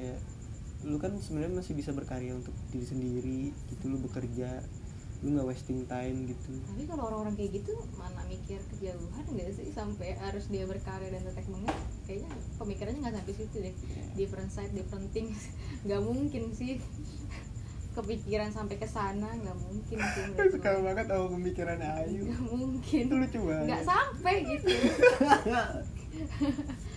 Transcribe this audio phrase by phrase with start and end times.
[0.00, 0.20] kayak
[0.80, 4.64] lu kan sebenarnya masih bisa berkarya untuk diri sendiri gitu lu bekerja
[5.20, 6.48] lu nggak wasting time gitu.
[6.64, 9.68] Tapi kalau orang-orang kayak gitu mana mikir kejauhan nggak sih?
[9.68, 11.76] Sampai harus dia berkarya dan tetek banget
[12.08, 13.74] kayaknya pemikirannya nggak sampai situ deh.
[14.16, 15.52] Different side different things.
[15.84, 16.80] Nggak mungkin sih.
[17.92, 22.24] Kepikiran sampai ke sana nggak mungkin sih suka banget sama pemikiran Ayu.
[22.24, 23.02] Nggak mungkin.
[23.04, 23.66] Itu lucu banget.
[23.68, 24.72] Nggak sampai gitu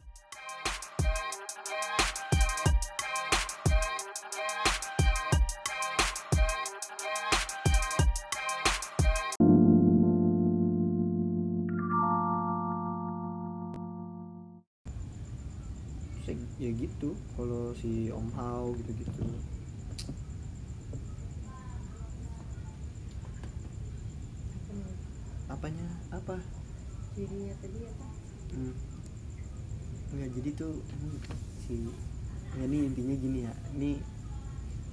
[17.33, 19.25] kalau si Om Hao gitu-gitu.
[25.49, 25.87] Apanya?
[26.13, 26.37] Apa?
[27.17, 28.07] Jadi tadi apa?
[28.53, 28.75] Hmm.
[30.13, 31.17] nggak jadi tuh ini
[31.57, 31.89] si
[32.53, 33.53] ya ini intinya gini ya.
[33.73, 33.91] Ini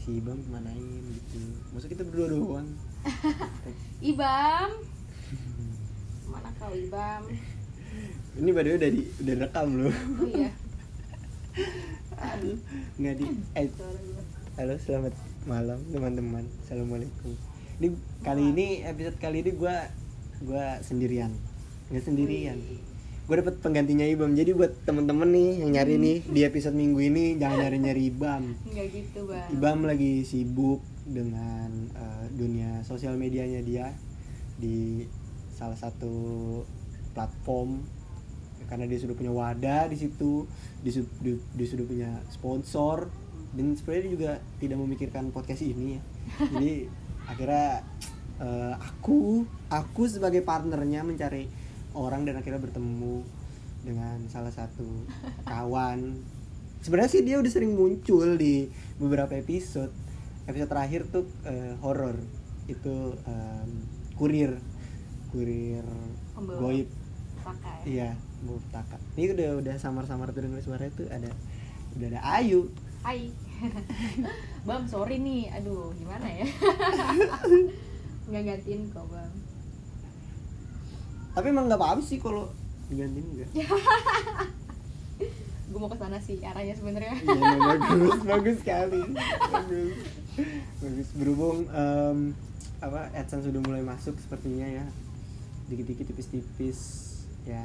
[0.01, 1.41] si Bang kemanain gitu.
[1.77, 2.69] Masa kita berdua doang.
[4.17, 4.71] Ibam?
[6.33, 7.29] Mana kau Ibam?
[8.41, 9.93] Ini way udah di udah rekam loh.
[9.93, 10.51] Oh iya
[12.21, 12.57] aduh.
[13.01, 13.27] Nggak di
[13.57, 14.23] eh, suara gua.
[14.61, 15.15] halo selamat
[15.49, 16.45] malam teman-teman.
[16.65, 17.33] Assalamualaikum.
[17.81, 17.89] Ini
[18.21, 19.89] kali ini episode kali ini gua
[20.45, 21.33] gua sendirian.
[21.89, 22.59] Nggak sendirian.
[23.31, 24.35] Gue dapet penggantinya Ibam.
[24.35, 28.43] Jadi buat temen-temen nih yang nyari nih di episode minggu ini jangan nyari nyari Ibam.
[28.75, 29.49] Nggak gitu bang.
[29.55, 33.95] Ibam lagi sibuk dengan eh, dunia sosial medianya dia
[34.59, 35.07] di
[35.55, 36.11] salah satu
[37.15, 38.00] platform
[38.71, 40.47] karena dia sudah punya wadah di situ,
[40.81, 43.11] dia, dia- dia sudah punya sponsor
[43.51, 46.03] dan sebenarnya dia juga tidak memikirkan podcast ini ya.
[46.55, 46.87] Jadi
[47.27, 47.83] akhirnya
[48.39, 51.51] eh, aku aku sebagai partnernya mencari
[51.93, 53.27] orang dan akhirnya bertemu
[53.83, 54.87] dengan salah satu
[55.43, 56.15] kawan.
[56.81, 59.91] Sebenarnya sih dia udah sering muncul di beberapa episode.
[60.47, 62.15] Episode terakhir tuh eh, horor
[62.65, 62.95] itu
[63.27, 63.71] em,
[64.15, 64.55] kurir.
[65.31, 65.83] Kurir
[66.33, 66.59] Pembawa.
[66.61, 66.89] goib.
[67.41, 67.79] pakai.
[67.85, 71.29] Iya Mutaka ini udah udah samar-samar tuh dengar suara itu ada
[71.97, 73.33] udah ada Ayu Hai
[74.69, 76.47] Bam sorry nih aduh gimana ya
[78.31, 79.33] nggak gantiin kok bang
[81.31, 82.51] tapi emang nggak apa-apa sih kalau
[82.91, 83.51] digantiin enggak
[85.71, 89.07] gue mau ke sana sih arahnya sebenarnya Iya, bagus, bagus sekali.
[89.55, 89.95] Bagus.
[90.83, 91.09] Bagus.
[91.15, 92.35] Berhubung em,
[92.83, 94.83] apa AdSense sudah mulai masuk sepertinya ya.
[95.71, 96.79] Dikit-dikit tipis-tipis
[97.47, 97.63] ya.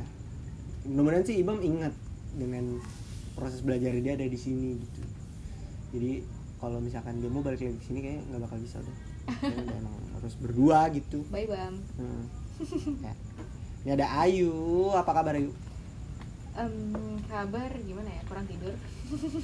[0.86, 1.94] Mudah-mudahan sih Ibam ingat
[2.34, 2.78] dengan
[3.34, 5.02] proses belajar dia ada di sini gitu.
[5.92, 6.12] Jadi
[6.56, 8.98] kalau misalkan dia mau balik lagi ke sini kayaknya nggak bakal bisa udah.
[9.58, 11.26] Udah emang harus berdua gitu.
[11.28, 12.24] bye bam Hmm.
[13.04, 13.14] Ya.
[13.84, 14.54] Ini ada Ayu,
[14.92, 15.50] apa kabar Ayu?
[16.56, 16.74] Em,
[17.26, 18.72] kabar gimana ya kurang tidur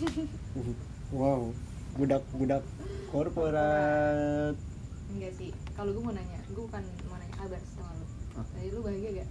[1.12, 1.52] Wow,
[1.94, 2.64] budak-budak
[3.12, 4.56] korporat.
[5.12, 8.46] enggak sih kalau gue mau nanya gue bukan mau nanya kabar sama lu Oh.
[8.48, 9.30] Tadi lu bahagia gak?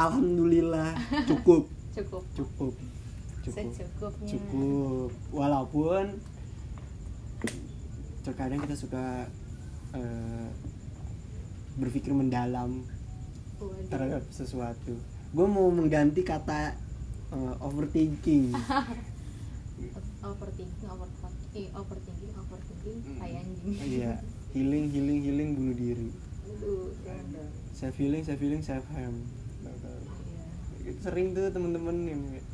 [0.00, 0.96] Alhamdulillah
[1.28, 2.74] cukup, Cukup cukup,
[3.44, 5.10] cukup, Secukupnya cukup.
[5.28, 6.04] Walaupun
[8.24, 9.28] terkadang kita suka
[9.92, 10.48] eh,
[11.76, 12.84] berpikir mendalam
[13.60, 13.88] Waduh.
[13.92, 14.96] terhadap sesuatu.
[15.36, 16.76] Gue mau mengganti kata
[17.32, 18.56] eh, overthinking.
[20.20, 24.20] Overthinking, overthinking, overthinking, overthinking, tai anjing Iya,
[24.54, 26.12] healing, healing, healing, bunuh diri.
[26.44, 26.92] Aduh.
[27.72, 29.24] Self healing, self healing, self harm.
[30.98, 32.46] Sering tuh temen-temen yang kayak,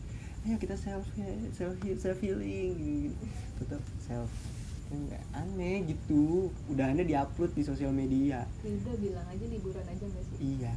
[0.42, 1.04] ayo kita self
[1.52, 3.24] self self healing gitu.
[3.56, 4.30] tetap self
[4.86, 6.46] enggak aneh gitu.
[6.68, 8.46] Udah aneh diupload di sosial media.
[8.60, 10.36] Udah bilang aja liburan aja gak sih?
[10.54, 10.74] iya.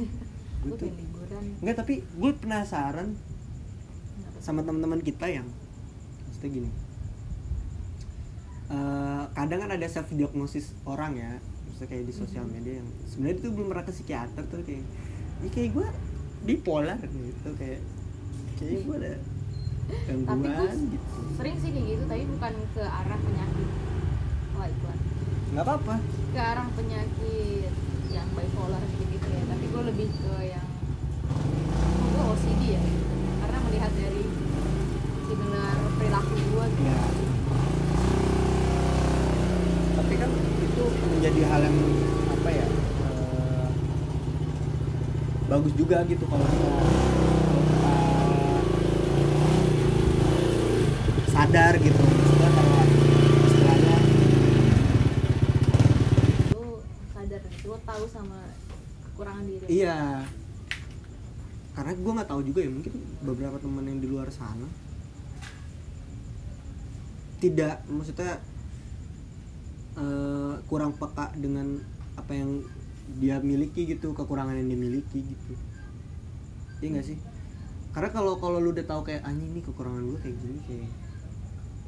[0.62, 1.42] Gue tuh liburan.
[1.58, 5.48] Enggak tapi gue penasaran Kenapa sama teman-teman kita yang
[6.22, 6.70] maksudnya gini.
[8.70, 11.32] Eh, kadang kan ada self diagnosis orang ya.
[11.66, 12.52] Maksudnya kayak di sosial Mhm.
[12.52, 14.84] media yang sebenarnya itu belum pernah ke psikiater tuh kayak
[15.40, 15.86] ya kayak gue
[16.40, 17.80] bipolar gitu kayak
[18.56, 19.14] kayak gue ada
[19.90, 21.20] Tapi gangguan gue gitu.
[21.34, 23.68] sering sih kayak gitu, tapi bukan ke arah penyakit.
[24.54, 24.98] Wah iklan
[25.50, 25.94] nggak apa-apa.
[26.30, 27.72] Ke arah penyakit
[28.14, 29.42] yang bipolar gitu ya.
[29.50, 30.68] Tapi gue lebih ke yang
[32.10, 32.82] Gue OCD ya.
[33.42, 34.24] Karena melihat dari
[35.26, 36.86] similar perilaku gue gitu.
[36.86, 37.00] Ya
[40.10, 41.78] tapi kan itu menjadi hal yang
[42.34, 42.66] apa ya
[45.50, 46.62] bagus juga gitu kalau kita
[47.42, 47.94] kalau kita
[51.26, 51.98] sadar gitu.
[51.98, 52.82] Maksudnya kalau
[53.50, 53.96] istilahnya
[56.54, 56.62] Lu
[57.10, 58.38] sadar lu tahu sama
[59.02, 59.66] kekurangan diri.
[59.66, 60.22] Iya.
[61.74, 62.94] Karena gue nggak tahu juga ya mungkin
[63.26, 64.70] beberapa teman yang di luar sana
[67.40, 68.38] tidak maksudnya
[69.98, 71.80] eh, kurang peka dengan
[72.14, 72.62] apa yang
[73.18, 75.52] dia miliki gitu kekurangan yang dimiliki gitu.
[76.80, 77.18] Iya nggak sih?
[77.90, 80.90] Karena kalau kalau lu udah tahu kayak anjing nih kekurangan gue kayak gini kayak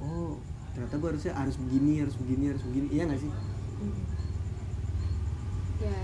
[0.02, 0.42] oh
[0.74, 2.86] ternyata gue harusnya harus begini harus begini harus begini.
[2.90, 3.32] Iya nggak sih?
[3.82, 4.02] Hmm.
[5.82, 5.98] ya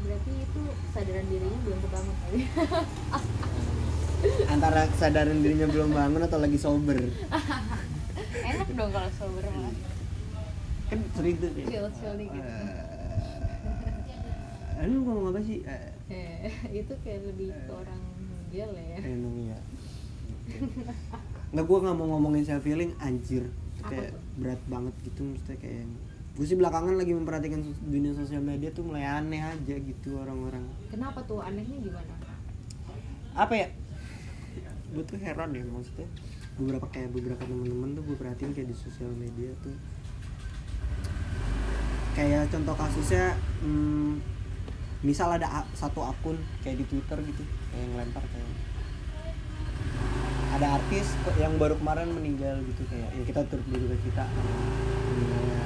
[0.00, 0.60] berarti itu
[0.92, 2.40] kesadaran dirinya belum kebangun kali.
[4.52, 6.96] Antara kesadaran dirinya belum bangun atau lagi sober.
[8.44, 9.44] Enak dong kalau sober
[10.90, 12.99] kan sering tuh kayak, chill chill dikit eh
[14.88, 15.60] lu ngomong apa sih?
[15.66, 18.02] Eh, eh, itu kayak lebih ke orang
[18.50, 18.98] gel ya.
[19.04, 19.58] Emang iya.
[21.52, 23.50] Nggak gue nggak mau ngomongin self healing anjir.
[23.80, 25.88] Kayak berat banget gitu mesti kayak
[26.30, 30.62] gue sih belakangan lagi memperhatikan dunia sosial media tuh mulai aneh aja gitu orang-orang.
[30.88, 32.14] Kenapa tuh anehnya gimana?
[33.34, 33.68] Apa ya?
[34.94, 36.06] Gue tuh heran ya maksudnya
[36.60, 39.74] beberapa kayak beberapa temen-temen tuh gue perhatiin kayak di sosial media tuh.
[42.14, 43.32] Kayak contoh kasusnya
[43.64, 44.39] hmm,
[45.00, 47.42] misal ada satu akun kayak di twitter gitu
[47.72, 48.48] kayak yang lempar kayak
[50.50, 54.24] ada artis yang baru kemarin meninggal gitu kayak ya kita turut berduka cita.
[54.28, 55.58] Meninggalnya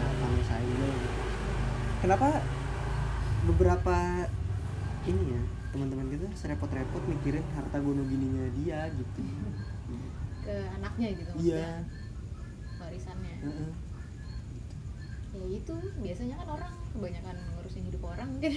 [0.95, 1.21] gitu.
[2.05, 2.29] kenapa
[3.49, 3.97] beberapa
[5.09, 5.43] ini ya
[5.73, 9.21] teman-teman kita serepot-repot mikirin harta gono gininya dia gitu?
[10.45, 11.83] Ke anaknya gitu iya.
[12.79, 13.35] warisannya.
[13.41, 13.71] Heeh.
[15.35, 18.29] Ya itu biasanya kan orang kebanyakan ngurusin hidup orang.
[18.39, 18.53] Mungkin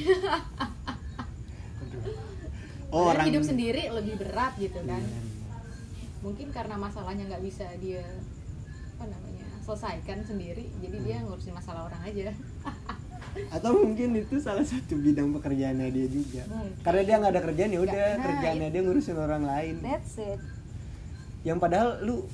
[2.94, 5.02] oh orang hidup sendiri lebih berat gitu kan.
[5.02, 5.36] Iya, iya.
[6.18, 8.02] mungkin karena masalahnya nggak bisa dia
[8.98, 12.34] apa namanya selesaikan sendiri jadi dia ngurusin masalah orang aja.
[13.56, 16.42] Atau mungkin itu salah satu bidang pekerjaannya dia juga.
[16.50, 16.82] Mungkin.
[16.82, 19.76] karena dia nggak ada kerjaan ya udah nah, kerjaannya dia ngurusin orang lain.
[19.84, 20.40] That's it.
[21.46, 22.26] Yang padahal lu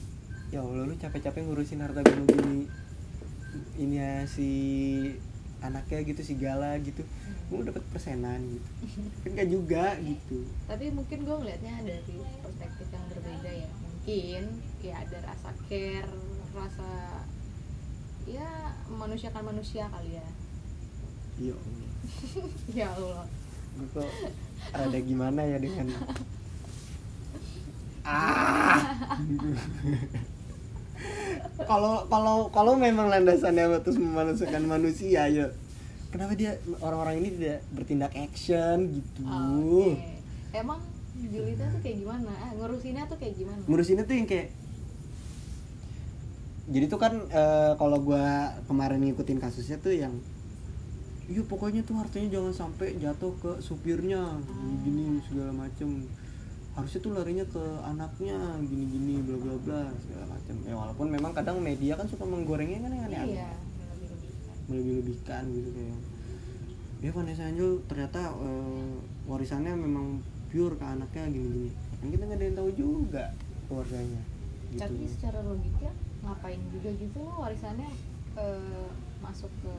[0.53, 2.69] ya allah lu capek-capek ngurusin harta gono gini
[3.77, 4.49] ini ya si
[5.63, 7.07] anaknya gitu si Gala gitu.
[7.51, 8.69] Lu dapat persenan gitu.
[9.23, 10.43] Kan gak juga gitu.
[10.67, 13.69] Tapi mungkin gue ngelihatnya dari perspektif yang berbeda ya.
[13.79, 14.43] Mungkin
[14.83, 16.11] ya ada rasa care
[16.53, 17.23] rasa
[18.27, 20.27] ya manusiakan manusia kali ya.
[21.39, 21.89] Iya Allah.
[22.71, 23.25] ya Allah.
[23.73, 24.11] Gue kok
[24.69, 25.89] rada gimana ya dengan
[28.05, 28.77] ah
[31.69, 35.47] kalau kalau kalau memang landasannya terus memanusiakan manusia ya.
[36.13, 39.21] Kenapa dia orang-orang ini tidak bertindak action gitu?
[39.25, 39.97] Oke.
[40.53, 40.77] emang
[41.13, 42.29] Julita tuh kayak gimana?
[42.37, 43.61] Ah, ngurusinnya tuh kayak gimana?
[43.65, 44.47] Ngurusinnya tuh yang kayak
[46.63, 50.13] jadi tuh kan eh, kalau gua kemarin ngikutin kasusnya tuh yang
[51.27, 54.21] iya pokoknya tuh hartanya jangan sampai jatuh ke supirnya.
[54.45, 56.05] Gini, gini segala macem
[56.73, 61.31] harusnya tuh larinya ke anaknya gini gini bla bla bla segala macem ya walaupun memang
[61.37, 63.37] kadang media kan suka menggorengnya kan yang aneh-aneh.
[63.37, 63.51] Iya
[63.93, 64.55] lebih-lebihkan.
[64.65, 65.99] melebih-lebihkan gitu kayak.
[67.03, 68.93] Ya Vanessa Angel ternyata eh,
[69.29, 71.69] warisannya memang pure ke anaknya gini-gini.
[72.01, 73.23] Kan kita nggak ada yang tahu juga
[73.69, 74.21] keluarganya
[74.73, 74.81] gitu.
[74.81, 75.89] Tapi secara logika
[76.25, 77.89] ngapain juga gitu loh warisannya
[78.33, 78.89] eh,
[79.21, 79.73] masuk ke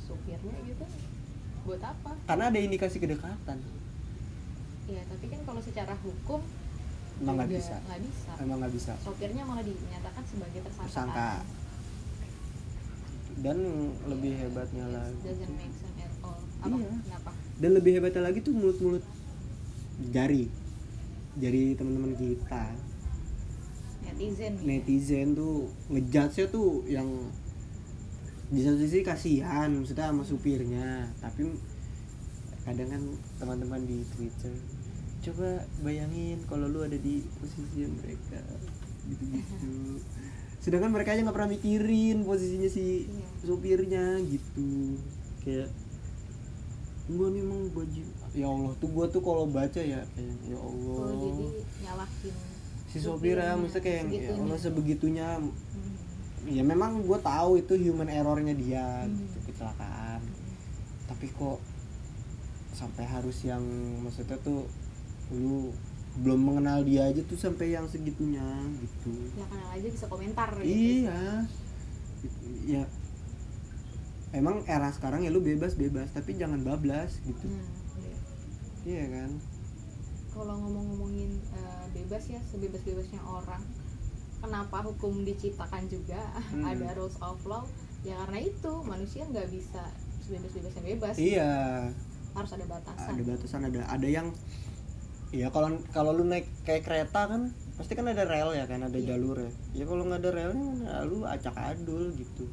[0.00, 0.84] supirnya gitu.
[1.68, 2.16] Buat apa?
[2.24, 3.60] Karena ada indikasi kedekatan
[4.88, 6.40] ya tapi kan kalau secara hukum
[7.20, 7.76] emang nggak bisa.
[7.84, 8.30] nggak bisa.
[8.40, 8.92] Emang nggak bisa.
[9.02, 10.88] Sopirnya malah dinyatakan sebagai tersangka.
[10.88, 11.32] Tersangka.
[13.38, 13.54] dan
[14.10, 16.42] lebih hebatnya lagi doesn't make sense at all.
[16.58, 16.74] Apa?
[16.74, 16.90] Iya.
[17.06, 17.30] kenapa?
[17.62, 19.04] Dan lebih hebatnya lagi tuh mulut-mulut
[20.10, 20.50] jari.
[21.38, 22.74] Jari teman-teman kita.
[24.02, 24.66] Netizen gitu.
[24.66, 27.06] netizen tuh ngejudge tuh yang
[28.48, 31.06] di satu sisi kasihan maksudnya sama supirnya.
[31.22, 31.46] Tapi
[32.66, 33.02] kadang kan
[33.38, 34.50] teman-teman di Twitter
[35.20, 35.48] coba
[35.80, 38.38] bayangin kalau lu ada di posisi mereka
[39.04, 39.98] gitu-gitu
[40.58, 43.26] sedangkan mereka aja nggak pernah mikirin posisinya si Iya.
[43.44, 44.98] supirnya gitu
[45.40, 45.70] kayak
[47.08, 51.02] gua nih emang baju ya Allah tuh gua tuh kalau baca ya kayak ya Allah
[51.02, 51.46] oh jadi
[52.86, 54.32] si sopir ya maksudnya kayak ya.
[54.34, 55.94] Allah sebegitunya Hmm.
[56.46, 59.12] ya memang gue tahu itu human errornya dia Hmm.
[59.14, 60.20] gitu kecelakaan
[61.06, 61.58] tapi kok
[62.70, 63.60] sampai harus yang
[64.00, 64.64] maksudnya tuh
[65.32, 65.72] lu
[66.18, 68.42] belum mengenal dia aja tuh sampai yang segitunya
[68.82, 69.12] gitu.
[69.38, 71.06] Ya kenal aja bisa komentar gitu.
[71.06, 71.46] Iya.
[72.66, 72.82] Ya
[74.32, 77.46] emang era sekarang ya lu bebas bebas tapi jangan bablas gitu.
[77.48, 77.68] Hmm,
[78.02, 78.16] iya.
[78.84, 79.30] iya kan?
[80.34, 83.62] Kalau ngomong-ngomongin eh, bebas ya sebebas-bebasnya orang
[84.38, 86.20] kenapa hukum diciptakan juga?
[86.52, 86.66] Hmm.
[86.66, 87.64] ada rules of law.
[88.06, 89.82] Ya karena itu manusia nggak bisa
[90.26, 91.14] sebebas-bebasnya bebas.
[91.16, 91.52] Iya.
[92.36, 93.08] Harus ada batasan.
[93.16, 94.28] Ada batasan ada ada yang
[95.28, 98.96] ya kalau kalau lu naik kayak kereta kan pasti kan ada rel ya kan ada
[98.96, 99.12] Iya.
[99.12, 102.44] jalur ya ya kalau nggak ada relnya lu acak adul gitu.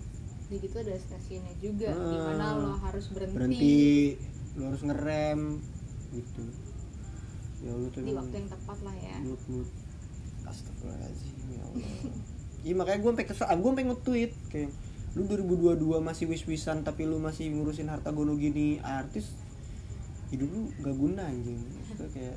[0.45, 2.05] Jadi gitu ada stasiunnya juga Ah.
[2.05, 3.77] di mana lo harus berhenti, berhenti
[4.53, 5.39] lu harus ngerem
[6.11, 6.43] gitu.
[7.63, 8.03] Ya lu tuh.
[8.03, 9.15] Di waktu yang tepat lah ya.
[9.23, 9.69] Mut mut.
[10.45, 11.89] Astagfirullahaladzim ya Allah.
[12.65, 14.71] Iya makanya gue sampai kesel gue sampai nge-tweet kayak
[15.13, 19.37] lu 2022 masih wis-wisan tapi lu masih ngurusin harta gono gini artis
[20.27, 21.61] hidup lu gak guna anjing.
[21.61, 22.35] Maksudnya kayak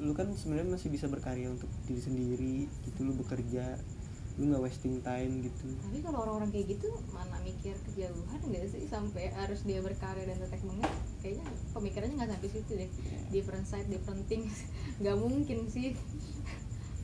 [0.00, 2.56] lu kan sebenarnya masih bisa berkarya untuk diri sendiri
[2.88, 3.76] gitu lu bekerja
[4.40, 5.76] lu nggak wasting time gitu.
[5.76, 8.88] Tapi kalau orang-orang kayak gitu mana mikir kejauhan nggak sih?
[8.88, 11.44] Sampai harus dia berkarya dan tetek banget kayaknya
[11.76, 12.90] pemikirannya nggak sampai situ deh.
[13.28, 14.64] Different side different things.
[15.04, 15.92] Nggak mungkin sih.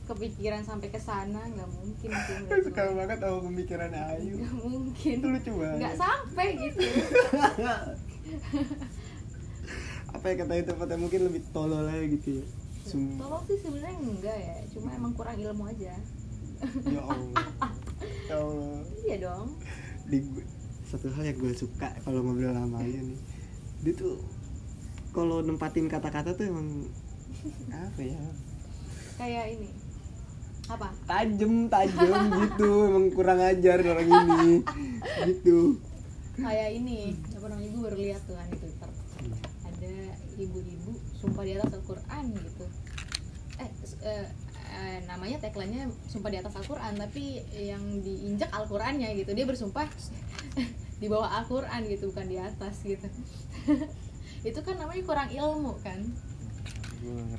[0.09, 4.41] Kepikiran sampai ke sana nggak mungkin sih suka banget sama pemikiran Ayu.
[4.41, 5.15] Nggak mungkin.
[5.21, 5.77] Itu lucu banget.
[5.85, 6.81] Nggak sampai gitu.
[10.17, 12.45] Apa ya kata itu kata mungkin lebih tolol aja gitu ya
[12.93, 15.93] tolong sih sebenarnya enggak ya cuma emang kurang ilmu aja.
[16.87, 17.45] Ya Allah.
[18.29, 19.57] Ya Allah iya dong.
[20.05, 20.21] Di
[20.85, 23.19] satu hal yang gue suka kalau ngobrol sama Ayu nih.
[23.85, 24.21] Dia tuh
[25.13, 26.85] kalau nempatin kata-kata tuh emang
[27.73, 28.21] apa ya?
[29.17, 29.69] Kayak ini.
[30.69, 30.93] Apa?
[31.09, 32.69] Tajem tajem gitu.
[32.85, 34.53] Emang kurang ajar orang ini.
[35.27, 35.81] Gitu.
[36.37, 38.89] Kayak ini apa namanya gue baru lihat tuh kan di twitter
[39.79, 42.65] ada ibu-ibu sumpah di atas Al-Quran gitu.
[43.59, 43.71] Eh,
[44.03, 44.27] eh,
[44.75, 49.31] eh, namanya tagline-nya sumpah di atas Al-Quran tapi yang diinjak Al-Qurannya gitu.
[49.31, 49.87] Dia bersumpah
[51.01, 53.07] di bawah Al-Quran gitu bukan di atas gitu.
[54.49, 56.03] Itu kan namanya kurang ilmu kan?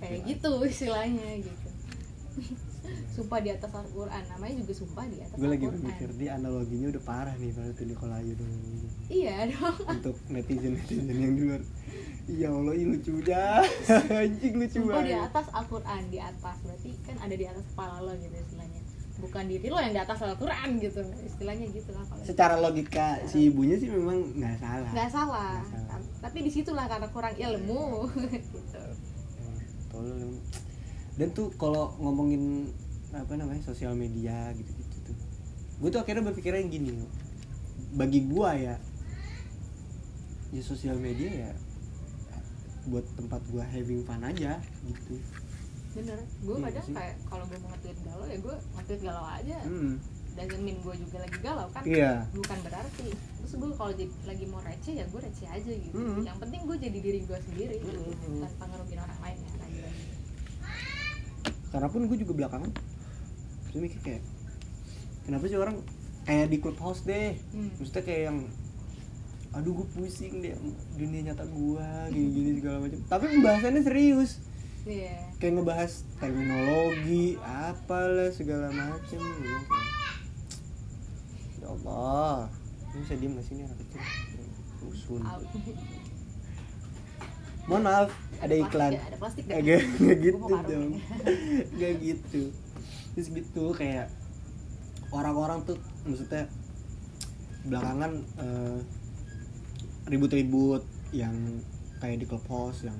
[0.00, 1.68] Kayak gitu istilahnya gitu.
[3.14, 7.02] Sumpah di atas Al-Quran namanya juga sumpah di atas gue lagi berpikir dia analoginya udah
[7.04, 8.50] parah nih berarti nih kalau Ayu dong
[9.12, 11.62] iya dong untuk netizen netizen yang di luar
[12.36, 13.64] ya Allah ini lucu dah
[14.22, 15.26] anjing lucu sumpah di banget.
[15.30, 16.56] atas Al-Quran di atas.
[16.62, 18.80] Berarti kan ada di atas kepala lo gitu istilahnya.
[19.20, 21.00] Bukan diri lo yang di atas Al-Quran gitu.
[21.26, 24.90] Istilahnya gitu lah kalau secara logika si ibunya sih memang nggak salah.
[24.90, 25.54] Nggak salah.
[25.60, 25.98] Nggak salah.
[26.20, 27.82] tapi di situlah karena kurang ilmu.
[28.30, 28.58] Gitu.
[28.76, 28.94] Eh,
[29.90, 30.38] tolol emang.
[31.18, 32.70] dan tuh kalau ngomongin
[33.10, 35.16] apa namanya sosial media gitu gitu tuh
[35.82, 36.94] gue tuh akhirnya berpikirnya gini
[37.92, 38.78] bagi gua ya
[40.50, 41.50] ya sosial media ya
[42.90, 45.14] buat tempat gua having fun aja gitu
[45.90, 46.94] bener gue Iya kadang sih.
[46.94, 49.94] kayak kalau gue mau nge-tweet galau ya gue nge-tweet galau aja hmm.
[50.30, 53.90] doesn't mean gue juga lagi galau kan iya bukan berarti terus gue kalau
[54.24, 56.22] lagi mau receh ya gue receh aja gitu Mhm.
[56.22, 58.38] yang penting gue jadi diri gue sendiri gitu, Mhm.
[58.40, 59.50] tanpa ngerugiin orang lain ya
[61.70, 62.70] karena pun gue juga belakangan
[63.66, 64.22] terus mikir kayak
[65.22, 65.76] kenapa sih orang
[66.22, 67.70] kayak di clubhouse deh Hmm.
[67.76, 68.38] maksudnya kayak yang
[69.50, 70.54] aduh gue pusing deh
[70.94, 73.00] dunia nyata gua gini gini segala macam.
[73.10, 74.38] Tapi pembahasannya serius.
[74.86, 75.36] Iya.
[75.42, 75.92] Kayak ngebahas
[76.22, 79.20] terminologi apalah segala macam.
[81.60, 82.48] Ya Allah
[82.90, 84.00] ini bisa diem gak sih ini anak kecil?
[84.82, 85.22] Rusun.
[87.68, 88.92] Mohon maaf ada iklan.
[88.98, 89.54] ada plastik deh.
[89.60, 90.92] agak nggak gitu dong.
[91.76, 92.42] Nggak gitu.
[93.14, 94.10] Terus gitu kayak
[95.14, 96.50] orang-orang tuh maksudnya
[97.68, 98.78] belakangan eh,
[100.10, 101.32] ribut-ribut yang
[101.98, 102.98] kayak di clubhouse yang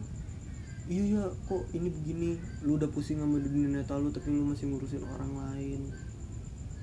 [0.87, 2.29] iya ya kok ini begini
[2.63, 5.83] lu udah pusing sama dunia nyata lu tapi lu masih ngurusin orang lain.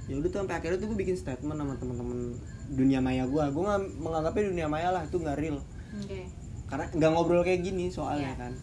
[0.08, 3.60] Ya udah tuh sampai akhirnya tuh gue bikin statement sama teman-teman dunia maya gue gue
[3.62, 5.60] nggak menganggapnya dunia maya lah itu nggak real.
[5.92, 6.24] Oke.
[6.68, 8.40] Karena nggak ngobrol kayak gini soalnya Iya.
[8.40, 8.54] kan.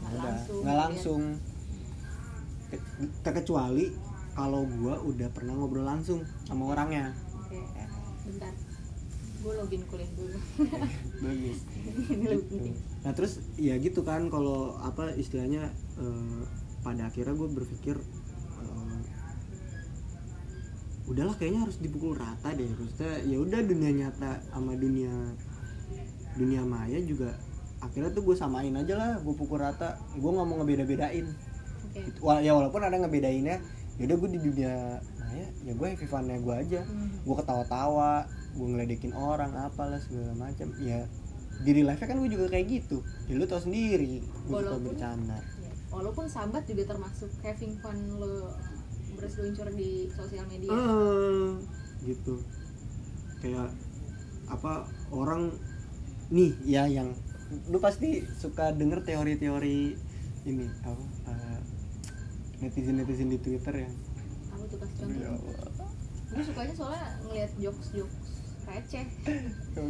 [0.00, 0.74] nggak langsung nggak gitu ya.
[0.76, 1.22] langsung.
[2.68, 2.86] Ke-
[3.22, 3.86] terkecuali
[4.30, 7.16] kalau gua udah pernah ngobrol langsung sama orangnya.
[7.34, 7.56] Oke.
[7.56, 7.88] Eh,
[8.28, 8.52] bentar
[9.40, 10.38] gue login kuliah dulu
[11.24, 11.58] bagus
[12.10, 12.70] Gitu.
[13.00, 16.40] nah terus ya gitu kan kalau apa istilahnya eh,
[16.80, 18.98] pada akhirnya gue berpikir eh,
[21.06, 25.10] udahlah kayaknya harus dipukul rata deh maksudnya ya udah dunia nyata sama dunia
[26.32, 27.34] dunia maya juga
[27.80, 31.26] akhirnya tuh gue samain aja lah gue pukul rata gue nggak mau ngebeda-bedain.
[32.20, 33.56] Wala- ya walaupun ada ngebedainnya
[33.96, 37.10] yaudah gue di dunia maya ya gue happy funnya gue aja Hmm.
[37.18, 40.72] gue ketawa-tawa gue ngeledekin orang apalah segala macam.
[40.80, 41.06] Ya
[41.60, 43.04] di real life kan gue juga kayak gitu.
[43.28, 45.38] Ya lu tau sendiri gue suka bercanda.
[45.60, 48.54] Ya, walaupun sambat juga termasuk having fun lo
[49.18, 50.72] berseluncur di sosial media.
[50.72, 51.48] Eh,
[52.08, 52.40] gitu.
[53.44, 53.70] Kayak
[54.50, 55.54] apa orang
[56.30, 57.14] nih ya yang
[57.70, 59.98] lu pasti suka denger teori-teori
[60.46, 61.02] ini apa
[62.60, 63.94] netizen netizen di twitter yang
[64.52, 65.52] kamu tuh kasih ya contoh?
[65.64, 65.90] Allah.
[66.30, 68.16] gue sukanya soalnya ngeliat jokes jokes
[68.70, 69.06] receh.
[69.10, 69.82] Gitu.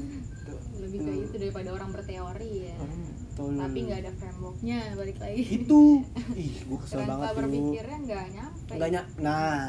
[0.81, 2.75] lebih kayak itu daripada orang berteori ya.
[2.81, 3.53] Hmm, betul.
[3.55, 5.43] tapi nggak ada frameworknya balik lagi.
[5.63, 5.83] Itu.
[6.41, 7.39] Ih gue kesel kerangka banget tuh.
[7.39, 8.73] berpikirnya nggak nyampe.
[8.75, 9.69] Nggak ny- nah.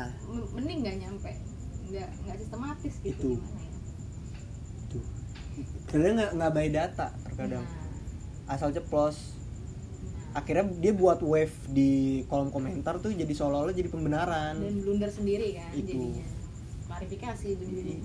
[0.56, 1.32] Mending nggak nyampe.
[1.92, 3.30] Nggak nggak sistematis gitu Itu.
[3.36, 3.70] gimana ya.
[5.92, 7.66] Nggak nggak by data terkadang.
[7.68, 9.18] Nah, asal ceplos.
[9.20, 9.40] Nah.
[10.32, 14.64] akhirnya dia buat wave di kolom komentar tuh jadi seolah-olah jadi pembenaran.
[14.64, 15.92] Dan blunder sendiri kan Itu.
[15.92, 16.24] jadinya.
[16.88, 18.00] Klarifikasi ujung-ujungnya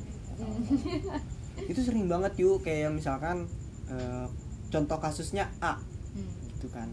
[1.70, 3.48] itu sering banget yuk kayak misalkan
[3.88, 4.26] eh,
[4.68, 5.80] contoh kasusnya A.
[6.16, 6.30] Hmm.
[6.52, 6.88] gitu kan.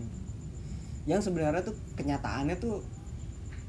[1.03, 2.83] Yang sebenarnya tuh kenyataannya tuh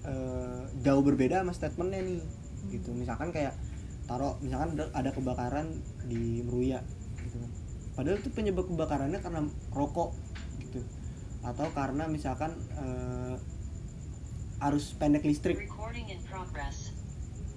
[0.06, 2.20] eh, jauh berbeda sama statementnya nih.
[2.70, 2.90] Gitu.
[2.94, 3.58] Misalkan kayak
[4.04, 6.84] taruh misalkan ada- kebakaran di Meruya
[7.18, 7.40] gitu.
[7.40, 7.50] Kan
[7.94, 9.40] padahal tuh penyebab kebakarannya karena
[9.70, 10.14] rokok
[10.60, 10.82] gitu.
[11.42, 13.36] Atau karena misalkan eh,
[14.64, 15.66] arus pendek listrik.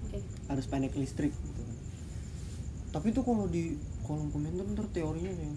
[0.08, 0.18] Oke.
[0.48, 1.32] harus pendek listrik.
[2.98, 5.54] Tapi tuh kalau di kolom komentar ntar teorinya kayak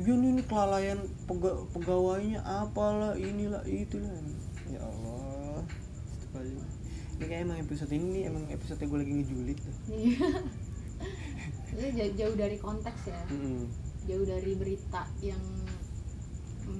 [0.00, 0.96] ya ini, ini kelalaian
[1.26, 4.08] pega- pegawainya apalah inilah itulah
[4.66, 5.60] ya Allah
[6.16, 6.68] Astagfirullah.
[7.12, 10.28] ini kayak emang episode ini nih, emang episode gue lagi ngejulit tuh Iya.
[12.16, 13.68] Jauh, dari konteks ya Mm-mm.
[14.02, 15.40] jauh dari berita yang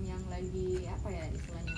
[0.01, 1.77] yang lagi apa ya istilahnya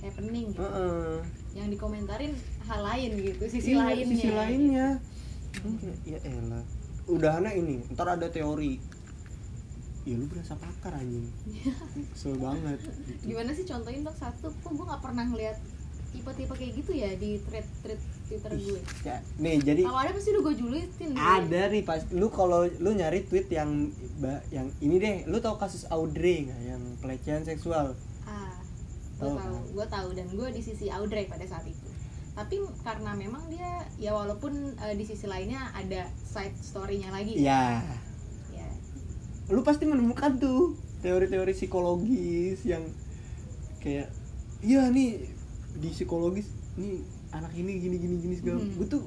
[0.00, 1.18] happening gitu Heeh.
[1.52, 4.86] yang dikomentarin hal lain gitu sisi Iya, lainnya sisi lainnya
[5.54, 6.64] Hmm, kayak, ya elah
[7.06, 8.80] udahannya ini ntar ada teori.
[10.04, 11.24] Ya lu berasa pakar anjing.
[12.12, 13.32] Kesel banget gitu.
[13.32, 15.56] gimana sih contohin dong satu kok gue nggak pernah ngeliat
[16.12, 18.78] tipe-tipe kayak gitu ya di thread thread twitter gue?
[19.02, 22.90] Ya, nih jadi kalau ada pasti udah gue julitin ada nih pas lu kalau lu
[22.92, 23.90] nyari tweet yang
[24.48, 26.60] yang ini deh lu tahu kasus Audrey nggak?
[26.62, 27.96] Yang pelecehan seksual?
[28.22, 28.54] Ah
[29.14, 29.72] gue Tahu tahu kan?
[29.72, 31.88] gue tahu dan gue di sisi Audrey pada saat itu
[32.34, 37.78] tapi karena memang dia ya walaupun eh, di sisi lainnya ada side story-nya lagi ya
[38.50, 38.66] ya.
[39.46, 42.82] Lu pasti menemukan tuh teori-teori psikologis yang
[43.78, 44.10] kayak
[44.60, 45.30] iya nih
[45.74, 48.72] di psikologis nih anak ini gini gini gini segala Hmm.
[48.72, 49.02] gue tuh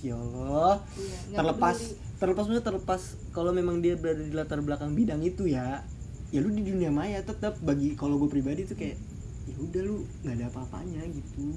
[0.00, 0.82] ya Allah.
[0.94, 2.16] Iya, terlepas peduli.
[2.16, 5.80] terlepas maksudnya terlepas kalau memang dia berada di latar belakang bidang itu ya
[6.28, 8.98] ya lu di dunia maya tetap bagi kalau gue pribadi tuh kayak
[9.46, 11.56] ya udah lu nggak ada apa-apanya gitu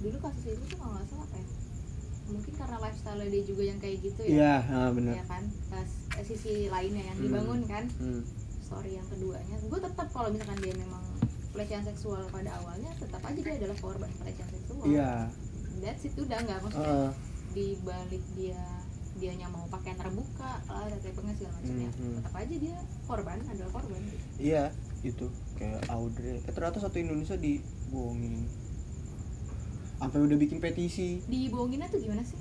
[0.00, 1.46] dulu kasus itu tuh kalau nggak salah apa ya?
[2.30, 4.30] Mungkin karena lifestyle dia juga yang kayak gitu ya?
[4.30, 5.44] Iya ah, bener ya kan?
[5.68, 7.24] Pas eh, sisi lainnya yang Hmm.
[7.26, 7.84] dibangun kan?
[7.98, 8.22] Hmm.
[8.60, 9.56] story yang keduanya.
[9.66, 11.02] Gue tetap kalau misalkan dia memang
[11.50, 14.86] pelecehan seksual pada awalnya tetap aja dia adalah korban pelecehan seksual.
[14.86, 15.26] Iya.
[15.82, 17.10] That's it udah nggak maksudnya Heeh.
[17.50, 18.62] di balik dia
[19.18, 21.90] dianya mau pakaian terbuka lah tete segala macamnya.
[21.90, 22.14] Hmm, hmm.
[22.22, 22.76] tetap aja dia
[23.10, 24.00] korban adalah korban.
[24.06, 24.26] Gitu.
[24.38, 24.62] iya
[25.02, 25.26] itu.
[25.58, 26.38] Kayak Audrey.
[26.38, 28.46] Eh ternyata satu Indonesia dibohongin
[30.00, 31.20] sampai udah bikin petisi.
[31.28, 32.40] Dibohonginnya tuh gimana sih?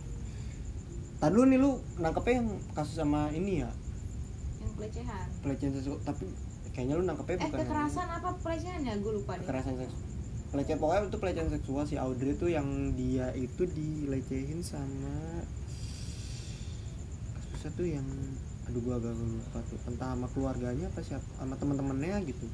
[1.19, 3.69] Tadi lu nih lu nangkepnya yang kasus sama ini ya?
[4.63, 5.27] Yang pelecehan.
[5.43, 6.23] Pelecehan seksual tapi
[6.71, 8.93] kayaknya lu nangkepnya eh bukan yang- kekerasan apa pelecehan ya?
[9.03, 9.43] Gue lupa deh.
[9.43, 10.03] Kekerasan seksual
[10.49, 12.65] pelecehan pokoknya itu pelecehan seksual si Audrey tuh yang
[12.97, 15.45] dia itu dilecehin sama
[17.53, 18.07] kasusnya tuh yang
[18.65, 19.77] aduh gua agak lupa tuh.
[19.85, 22.47] Entah sama keluarganya apa siapa sama teman-temannya gitu.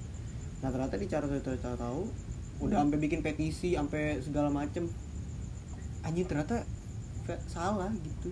[0.65, 2.09] Nah ternyata dicara cara tahu
[2.63, 4.87] udah sampai bikin petisi sampai segala macem.
[6.05, 6.63] Anjing ternyata
[7.49, 8.29] salah gitu.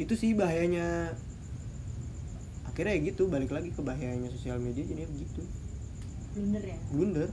[0.00, 1.12] Itu sih bahayanya.
[2.66, 5.40] Akhirnya ya gitu balik lagi ke bahayanya sosial media jadi begitu
[6.36, 6.78] bener ya?
[6.92, 7.30] Blunder.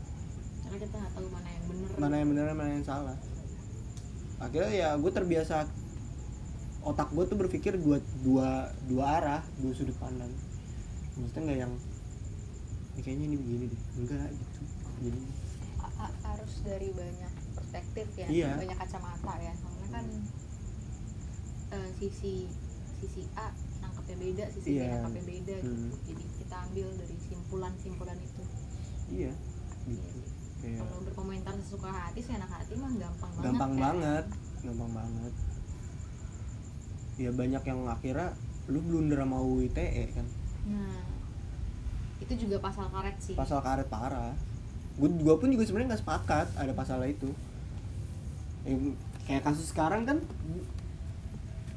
[0.63, 1.89] Karena kita nggak tahu mana yang bener.
[1.99, 3.17] Mana yang benar mana yang salah.
[4.39, 5.67] Akhirnya ya gue terbiasa
[6.83, 10.31] otak gue tuh berpikir dua dua dua arah dua sudut pandang.
[11.19, 11.73] Maksudnya nggak yang
[12.93, 13.81] "Ini kayaknya ini begini deh.
[13.99, 14.61] Enggak gitu.
[15.03, 15.19] Jadi
[16.43, 18.49] harus dari banyak perspektif ya Iya.
[18.59, 19.53] banyak kacamata ya.
[19.55, 20.05] Karena kan
[21.71, 22.51] eh, sisi
[22.99, 23.47] sisi A
[23.79, 24.99] nangkepnya beda sisi B Iya.
[24.99, 25.71] nangkepnya beda gitu.
[25.71, 25.89] Hmm.
[26.03, 28.43] jadi kita ambil dari simpulan simpulan itu.
[29.09, 29.31] Iya.
[29.83, 30.29] Iya gitu.
[30.59, 33.79] kayak kalau berkomentar sesuka hati seenak hati mah gampang banget gampang kan.
[33.81, 34.25] banget.
[34.63, 35.33] Gampang banget.
[37.13, 38.27] Ya banyak yang akhirnya
[38.67, 40.27] lu blunder sama UU ITE kan.
[40.67, 41.03] Nah
[42.19, 43.35] itu juga pasal karet sih.
[43.35, 44.31] Pasal karet parah
[44.93, 47.29] gue gua pun juga sebenarnya nggak sepakat ada pasal itu.
[48.63, 48.93] Yang
[49.25, 50.17] kayak kasus sekarang kan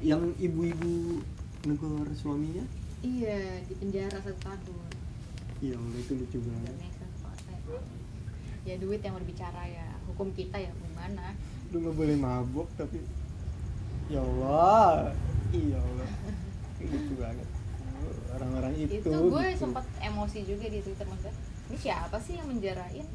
[0.03, 1.25] yang ibu-ibu
[1.65, 2.61] negor suaminya.
[3.01, 4.89] Iya di penjara satu tahun.
[5.57, 6.75] Iya Allah, itu lucu banget.
[8.67, 11.33] Ya duit yang berbicara ya hukum kita ya gimana?
[11.73, 13.01] Lu nggak boleh mabuk tapi
[14.11, 15.11] ya Allah
[15.49, 16.09] iya Allah.
[16.77, 17.47] Lucu banget.
[18.37, 19.59] Orang-orang itu, itu, gue gitu.
[19.65, 21.33] sempat emosi juga di twitter maksudnya
[21.67, 23.07] ini siapa sih yang menjarain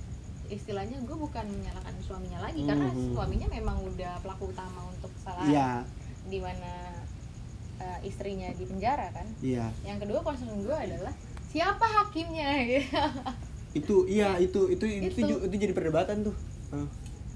[0.46, 3.16] istilahnya gue bukan menyalahkan suaminya lagi karena Mhm.
[3.16, 5.70] suaminya memang udah pelaku utama untuk kesalahan iya.
[6.28, 6.72] di mana
[7.80, 9.26] eh, istrinya di penjara kan?
[9.42, 9.66] Iya.
[9.82, 11.10] Yang kedua concern gue adalah
[11.50, 12.46] siapa hakimnya?
[13.80, 15.34] Itu iya itu itu itu itu, Itu.
[15.48, 16.36] itu jadi perdebatan tuh.
[16.70, 16.84] Hah,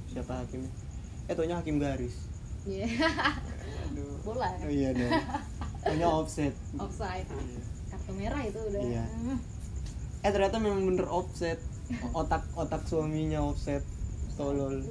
[0.07, 0.68] siapa hakimnya?
[1.26, 2.29] Eh taunya hakim garis.
[2.68, 2.85] Iya.
[3.88, 4.20] Aduh.
[4.20, 5.11] bola oh, iya dong.
[5.83, 6.52] Taunya offset.
[6.76, 7.24] Offside.
[7.24, 7.62] Iya.
[7.88, 8.83] kartu merah itu udah.
[8.85, 9.05] Iya.
[10.26, 11.62] Eh ternyata memang bener offset.
[12.10, 13.86] Otak otak suaminya offset.
[14.34, 14.82] Tolol.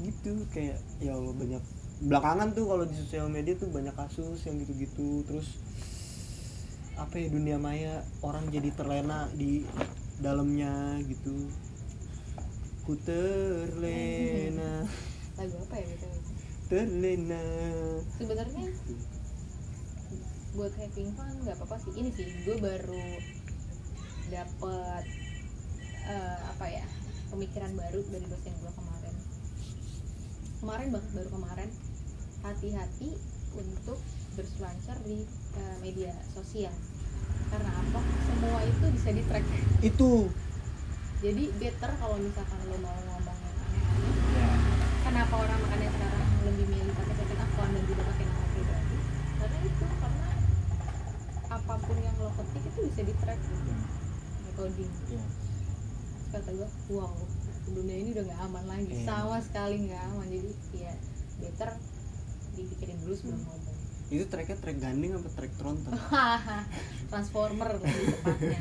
[0.00, 1.62] Gitu kayak ya Allah banyak.
[2.00, 5.20] Belakangan tuh kalau di sosial media tuh banyak kasus yang gitu-gitu.
[5.28, 5.60] Terus
[6.96, 9.68] apa ya dunia maya orang jadi terlena di
[10.16, 11.52] dalamnya gitu.
[12.88, 14.88] Ku terlena.
[15.36, 16.08] Lagu apa ya gitu?
[16.72, 17.44] Terlena.
[18.16, 18.64] Sebenarnya
[20.56, 21.92] buat having fun nggak apa-apa sih.
[22.00, 23.04] Ini sih gue baru
[24.30, 25.04] dapet
[26.06, 26.86] eh, apa ya
[27.30, 29.14] pemikiran baru dari dosen gue kemarin.
[30.62, 31.70] Kemarin banget baru kemarin.
[32.42, 33.10] Hati-hati
[33.58, 33.98] untuk
[34.38, 35.26] berselancar di
[35.58, 36.74] eh, media sosial.
[37.50, 38.00] Karena apa?
[38.26, 39.46] Semua itu bisa di track
[39.82, 40.30] itu.
[41.22, 44.12] Jadi better kalau misalkan lo mau ngomong yang aneh-aneh.
[45.06, 48.96] Kenapa orang makanya sekarang lebih milih pakai second account dan tidak pakai nama pribadi?
[49.36, 50.28] Karena itu karena
[51.46, 53.72] apa pun yang lo ketik itu bisa di track gitu
[54.56, 55.20] recording ya.
[55.20, 55.24] Terus
[56.32, 57.12] kata gue wow
[57.68, 59.04] dunia ini udah nggak aman lagi Iya.
[59.04, 60.92] sama sekali nggak aman jadi ya
[61.36, 61.70] better
[62.52, 63.48] dipikirin dulu sebelum Hmm.
[63.52, 65.92] ngomong itu tracknya track gandeng apa track tronton
[67.10, 68.60] transformer lebih tepatnya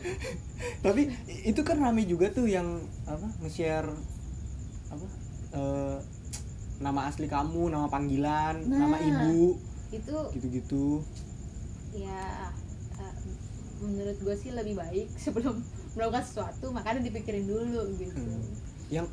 [0.84, 1.02] tapi
[1.44, 2.66] itu kan rame juga tuh yang
[3.04, 3.88] apa nge-share
[4.88, 5.06] apa
[5.52, 5.96] eh,
[6.78, 9.06] nama asli kamu nama panggilan nama Nah.
[9.28, 11.04] ibu itu gitu-gitu
[11.92, 12.48] ya
[13.80, 15.58] menurut gue sih lebih baik sebelum
[15.92, 18.44] melakukan sesuatu makanya dipikirin dulu gitu Hmm.
[18.88, 19.06] yang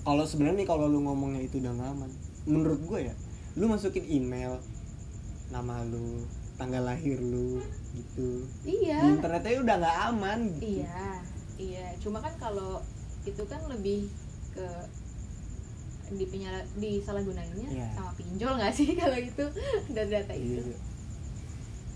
[0.00, 2.10] kalau sebenarnya nih kalau lu ngomongnya itu udah aman
[2.44, 3.14] menurut gue ya
[3.54, 4.62] lu masukin email
[5.48, 6.22] nama lu
[6.54, 7.58] tanggal lahir lu
[7.92, 10.78] gitu iya di internetnya udah nggak aman gitu.
[10.78, 11.02] iya
[11.58, 12.78] iya cuma kan kalau
[13.22, 14.06] itu kan lebih
[14.52, 14.66] ke
[16.12, 17.88] di penyala, disalahgunainnya Iya.
[17.96, 19.44] sama pinjol nggak sih kalau itu
[19.96, 20.78] data-data iya itu iya.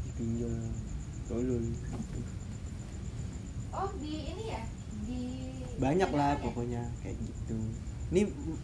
[0.09, 0.55] dipinjol
[1.27, 1.65] tolol.
[3.71, 4.63] Oh di ini ya?
[5.05, 5.21] Di
[5.77, 6.43] banyak lah ya?
[6.43, 7.59] pokoknya kayak gitu.
[8.15, 8.23] Ini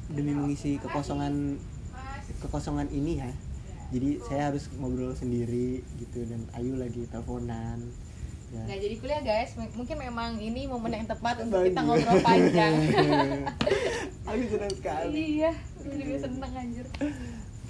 [0.08, 1.58] demi mengisi kekosongan
[2.40, 3.30] kekosongan ini ya.
[3.92, 7.92] Jadi saya harus ngobrol sendiri gitu dan Ayu lagi teleponan.
[8.52, 8.62] Ya.
[8.68, 9.50] Nggak jadi kuliah guys.
[9.60, 12.00] M- mungkin memang ini momen yang tepat untuk kita Bagus.
[12.00, 12.74] ngobrol panjang.
[14.28, 15.12] Aku senang sekali.
[15.40, 16.86] Iya juga seneng anjir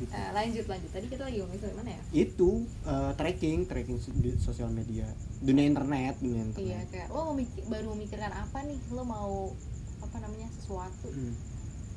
[0.03, 0.12] gitu.
[0.12, 0.91] Eh, lanjut lanjut.
[0.91, 2.03] Tadi kita lagi ngomongin soal mana ya?
[2.12, 2.51] Itu
[2.83, 3.99] eh, tracking tracking
[4.37, 5.07] sosial media.
[5.38, 6.67] Dunia internet dunia internet.
[6.67, 8.79] Iya kayak lo mau mikir, baru memikirkan apa nih?
[8.88, 9.55] Lo mau
[9.99, 11.09] apa namanya sesuatu.
[11.09, 11.35] Hmm.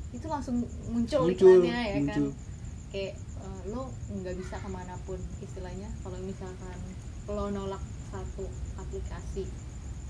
[0.08, 2.26] itu langsung muncul, muncul iklannya ya muncul.
[2.30, 2.38] Kan
[2.88, 5.90] kayak eh, lo nggak bisa ke mana pun istilahnya.
[6.00, 6.78] Kalau misalkan
[7.26, 9.44] lo nolak satu aplikasi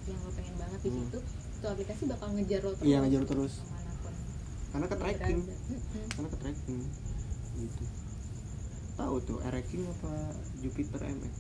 [0.05, 1.01] yang lo pengen banget di Hmm.
[1.03, 1.19] situ
[1.57, 3.53] itu aplikasi bakal ngejar lo terus Iya, ngejar terus.
[3.57, 4.15] ke mana pun.
[4.69, 5.41] Karena ke tracking.
[6.13, 6.81] karena ke tracking
[7.59, 7.85] gitu
[8.95, 10.12] tahu tuh ranking apa
[10.59, 11.35] Jupiter MX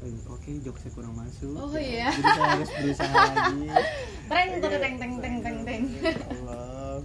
[0.00, 1.52] Eh, Oke, jokesnya kurang masuk.
[1.52, 2.08] Oh, ya.
[2.08, 2.08] iya.
[2.08, 3.68] Jadi saya harus berusaha lagi.
[4.24, 5.82] Teng, teng, teng, teng, teng, teng, teng.
[5.92, 6.96] Ya Allah.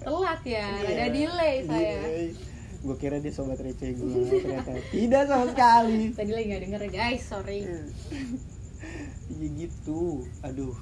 [0.00, 0.88] telat ya Iya.
[0.88, 1.92] ada delay saya
[2.80, 4.08] Gue kira dia sobat receh gue,
[4.40, 6.08] ternyata tidak sama sekali.
[6.10, 7.68] tadi lagi nggak denger guys sorry
[9.28, 10.72] Iya gitu, aduh.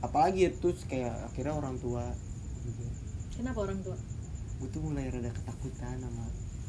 [0.00, 2.02] Apalagi itu kayak akhirnya orang tua
[2.64, 2.82] gitu.
[3.38, 3.96] Kenapa orang tua?
[4.58, 6.24] Gue tuh mulai rada ketakutan sama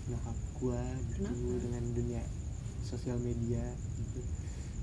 [0.05, 1.57] nyokap gue gitu Kenapa?
[1.59, 2.21] dengan dunia
[2.81, 3.61] sosial media
[3.99, 4.21] gitu.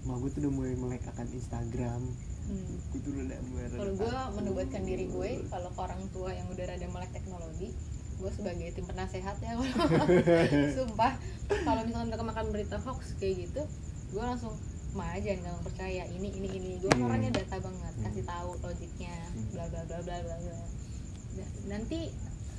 [0.04, 2.02] Ma gue tuh udah mulai melek akan Instagram.
[2.46, 2.78] Hmm.
[2.90, 6.46] gue tuh udah mulai rada kalau gue menubatkan diri gue kalau ke orang tua yang
[6.46, 7.74] udah rada melek teknologi
[8.16, 9.58] gue sebagai tim penasehat ya.
[10.78, 11.12] Sumpah.
[11.48, 13.62] Kalau misalkan mereka makan berita hoax kayak gitu
[14.06, 14.54] gue langsung
[14.94, 16.02] mah jangan gampang percaya.
[16.06, 16.70] Ini ini ini.
[16.78, 17.04] Gue Hmm.
[17.04, 19.46] orangnya data banget kasih tahu logiknya Hmm.
[19.50, 20.56] bla bla bla bla bla bla
[21.66, 22.10] nanti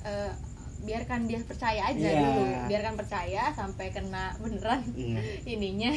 [0.03, 0.31] eh,
[0.77, 2.21] biarkan dia percaya aja Iya.
[2.21, 2.41] dulu.
[2.69, 5.17] Biarkan percaya sampai kena beneran iya.
[5.53, 5.89] ininya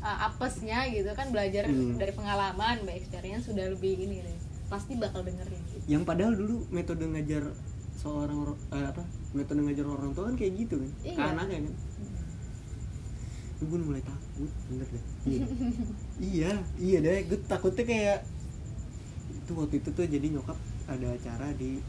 [0.00, 1.30] uh, apesnya gitu kan.
[1.30, 1.94] Belajar Hmm.
[1.94, 4.38] dari pengalaman by experience sudah lebih ini nih.
[4.66, 5.62] Pasti bakal dengerin.
[5.64, 5.86] Gitu.
[5.86, 7.44] yang padahal dulu metode ngajar
[7.94, 10.90] seorang eh, apa metode ngajar orang tua kan kayak gitu kan?
[11.00, 11.14] Iya.
[11.14, 11.74] ke anaknya kan?
[13.60, 15.04] Gue udah mulai takut bener deh.
[15.24, 15.44] Iya.
[16.34, 17.18] Iya iya deh.
[17.24, 18.18] Gue takutnya kayak
[19.30, 21.80] itu waktu itu tuh jadi nyokap ada acara di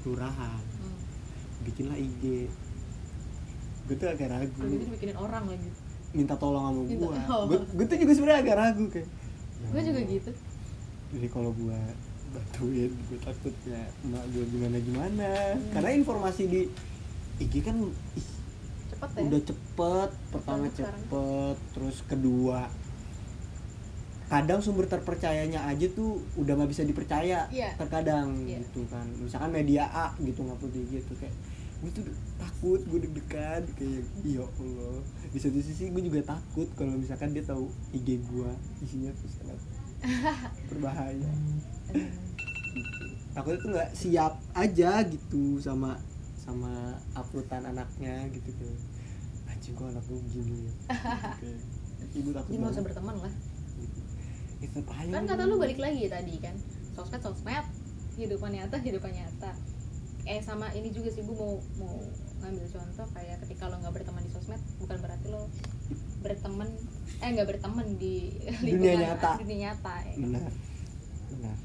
[0.00, 0.98] kelurahan Hmm.
[1.60, 2.22] bikinlah IG
[3.84, 5.68] gue tuh agak ragu gitu bikinin orang lagi.
[6.10, 7.44] minta tolong sama gue oh.
[7.48, 9.08] gue tuh juga sebenarnya agak ragu kayak
[9.58, 10.30] Gue juga "Ya, gitu.
[11.10, 11.78] jadi kalau gue
[12.28, 15.68] bantuin gue takutnya emak gue gimana gimana Hmm.
[15.72, 16.60] karena informasi di
[17.38, 17.76] IG kan
[18.14, 18.28] ih,
[18.88, 21.00] cepet ya udah cepet pertama sekarang.
[21.00, 22.60] cepet terus kedua
[24.28, 27.72] kadang sumber terpercayanya aja tuh udah nggak bisa dipercaya Iya.
[27.74, 28.60] terkadang Iya.
[28.60, 31.32] gitu kan misalkan media A gitu ngupload gitu kayak
[31.78, 32.04] gue tuh
[32.36, 37.40] takut gue deg-degan kayak iya Allah di satu sisi gue juga takut kalau misalkan dia
[37.40, 39.58] tahu IG gue isinya tuh sangat
[40.68, 41.30] berbahaya
[41.88, 43.04] gitu.
[43.30, 45.96] takutnya tuh nggak siap aja gitu sama
[46.36, 46.72] sama
[47.12, 48.78] uploadan anaknya gitu kayak
[49.48, 50.72] anjing kok anak gue begini ya
[51.40, 51.60] Kayak,
[52.12, 53.32] ibu takut jadi nggak usah berteman lah.
[54.58, 55.30] Ya, aja kan lu.
[55.30, 56.54] kata lu balik lagi tadi kan
[56.98, 57.66] sosmed sosmed
[58.18, 59.54] kehidupan nyata kehidupan nyata
[60.26, 61.94] eh sama ini juga sih gue mau mau
[62.42, 65.46] ngambil contoh kayak ketika lo nggak berteman di sosmed bukan berarti lo
[66.20, 66.68] berteman
[67.22, 69.38] eh nggak berteman di Dunia nyata.
[69.40, 70.14] dunia nyata ya.
[70.18, 70.42] benar
[71.30, 71.56] benar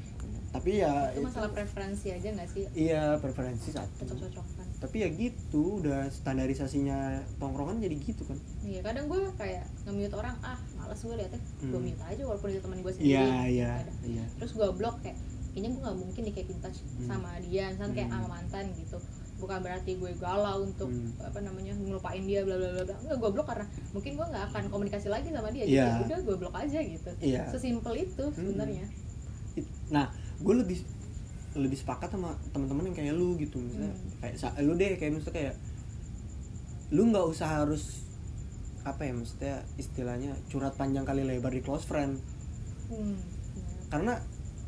[0.54, 5.80] tapi ya itu masalah preferensi aja nggak sih iya preferensi satu cocok-cocokan tapi ya gitu
[5.80, 6.98] udah standarisasinya
[7.34, 11.72] tongkrongan jadi gitu kan iya kadang gue kayak nge-mute orang ah males gue liatnya gue
[11.72, 11.80] Hmm.
[11.82, 13.98] mute aja walaupun itu teman gue sendiri iya iya Kadang.
[14.04, 15.16] iya terus gue blok kayak
[15.50, 17.08] kayaknya gue nggak mungkin di keep in touch Hmm.
[17.08, 18.16] sama dia misalnya kayak Hmm.
[18.18, 18.98] sama mantan gitu
[19.34, 21.10] bukan berarti gue galau untuk Hmm.
[21.18, 24.44] apa namanya ngelupain dia bla bla bla bla enggak gue blok karena mungkin gue nggak
[24.46, 25.86] akan komunikasi lagi sama dia jadi Iya.
[25.86, 27.42] ya udah gue blok aja gitu Iya.
[27.48, 28.84] sesimpel itu sebenarnya
[29.54, 30.78] It- nah gue lebih
[31.54, 34.10] lebih sepakat sama teman-teman yang kayak lu gitu misalnya Hmm.
[34.20, 35.54] kayak lu deh kayak misalnya kayak
[36.90, 38.04] lu nggak usah harus
[38.84, 42.20] apa ya maksudnya istilahnya curhat panjang kali lebar di close friend
[42.90, 43.16] hmm.
[43.88, 44.20] karena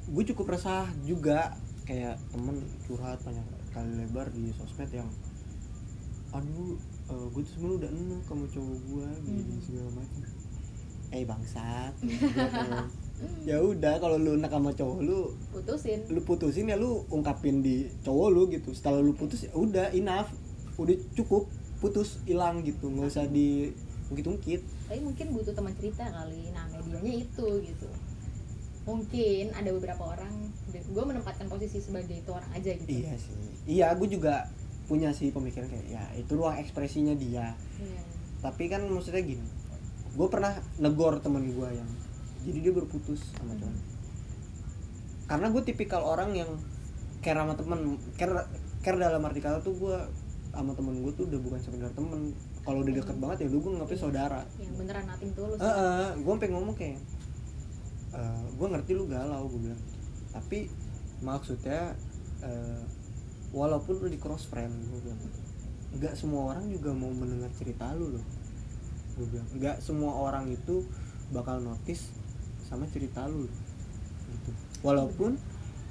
[0.07, 1.53] gue cukup resah juga
[1.85, 5.11] kayak temen curhat panjang kali lebar di sosmed yang
[6.33, 9.61] aduh eh, gue tuh sebenarnya udah enak sama cowok gue gini Hmm.
[9.61, 10.23] segala macam
[11.07, 11.93] eh bangsat
[13.49, 16.01] Ya udah kalau lu enak sama cowok lu putusin.
[16.13, 18.73] lu putusin ya lu ungkapin di cowok lu gitu.
[18.77, 20.29] Setelah lu putus ya udah enough.
[20.77, 21.49] Udah cukup
[21.81, 22.93] putus hilang gitu.
[22.93, 23.73] Nggak usah di
[24.07, 26.55] ungkit-ungkit tapi mungkin butuh teman cerita kali.
[26.55, 27.89] Nah medianya itu gitu.
[28.87, 30.31] Mungkin ada beberapa orang
[30.71, 32.87] gue menempatkan posisi sebagai itu orang aja gitu.
[32.87, 33.35] Iya sih.
[33.67, 34.47] Iya gue juga
[34.87, 37.59] punya sih pemikiran kayak ya itu ruang ekspresinya dia.
[37.83, 38.03] Iya.
[38.47, 39.43] tapi kan maksudnya gini
[40.17, 41.91] gue pernah negor temen gue yang
[42.47, 43.97] jadi dia berputus sama cowok
[45.27, 46.51] karena gue tipikal orang yang
[47.19, 48.47] care sama temen care
[48.79, 49.99] care dalam arti kata tuh gue
[50.55, 52.33] sama temen gue tuh udah bukan sekedar temen.
[52.65, 54.41] Kalau udah deket banget ya udah gue ngapain saudara.
[54.57, 55.59] Yang beneran nating tulus.
[55.61, 57.01] Eh eh, gue sampai ngomong kayak
[58.57, 59.83] gue ngerti lu galau gue bilang.
[60.33, 60.73] Tapi
[61.21, 61.93] maksudnya
[62.41, 62.83] eh,
[63.53, 65.41] walaupun lu di cross friend gue bilang gitu
[65.97, 68.27] nggak semua orang juga mau mendengar cerita lu loh.
[69.19, 70.89] Gue bilang nggak semua orang itu
[71.35, 72.15] bakal notice
[72.67, 73.47] sama cerita lu
[74.27, 74.51] gitu.
[74.83, 75.39] Walaupun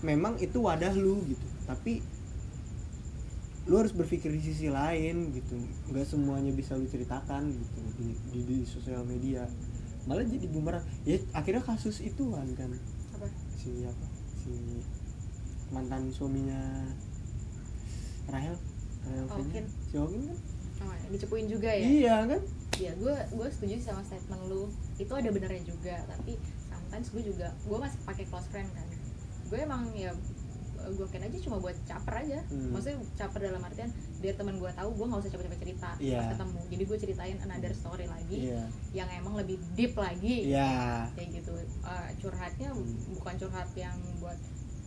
[0.03, 1.47] memang itu wadah lu gitu.
[1.65, 2.03] Tapi
[3.65, 5.57] lu harus berpikir di sisi lain gitu.
[5.89, 9.47] Nggak semuanya bisa lu ceritakan gitu di, di, di sosial media.
[10.05, 10.85] Malah jadi bumerang.
[11.07, 12.45] Ya akhirnya kasus itu kan.
[12.53, 12.77] Kan
[13.17, 13.27] apa?
[13.57, 14.05] Si apa?
[14.43, 14.53] Si
[15.73, 16.61] mantan suaminya
[18.29, 18.53] Rahel.
[19.05, 19.63] Rahel Oh, Fenya.
[19.89, 20.37] Si Okin kan?
[20.85, 21.85] Oh, dicepuin juga ya?
[21.85, 22.41] Iya kan?
[22.75, 24.69] Ya gue gue setuju sama statement lu.
[25.01, 26.37] Itu ada benernya juga tapi
[26.95, 28.87] sometimes gue juga gue masih pakai close friend kan.
[29.51, 30.15] Gue emang ya
[30.85, 32.39] gue kan aja cuma buat caper aja.
[32.47, 32.69] Hmm.
[32.71, 33.89] maksudnya caper dalam artian
[34.21, 36.17] biar teman gue tahu gue nggak usah cepet-cepet cerita Iya.
[36.23, 36.59] pas ketemu.
[36.71, 38.63] Jadi gue ceritain another story lagi iya.
[38.95, 40.47] yang emang lebih deep lagi.
[40.47, 41.09] Iya.
[41.19, 41.53] Kayak gitu.
[41.83, 42.95] Eh, curhatnya Hmm.
[43.11, 44.39] bukan curhat yang buat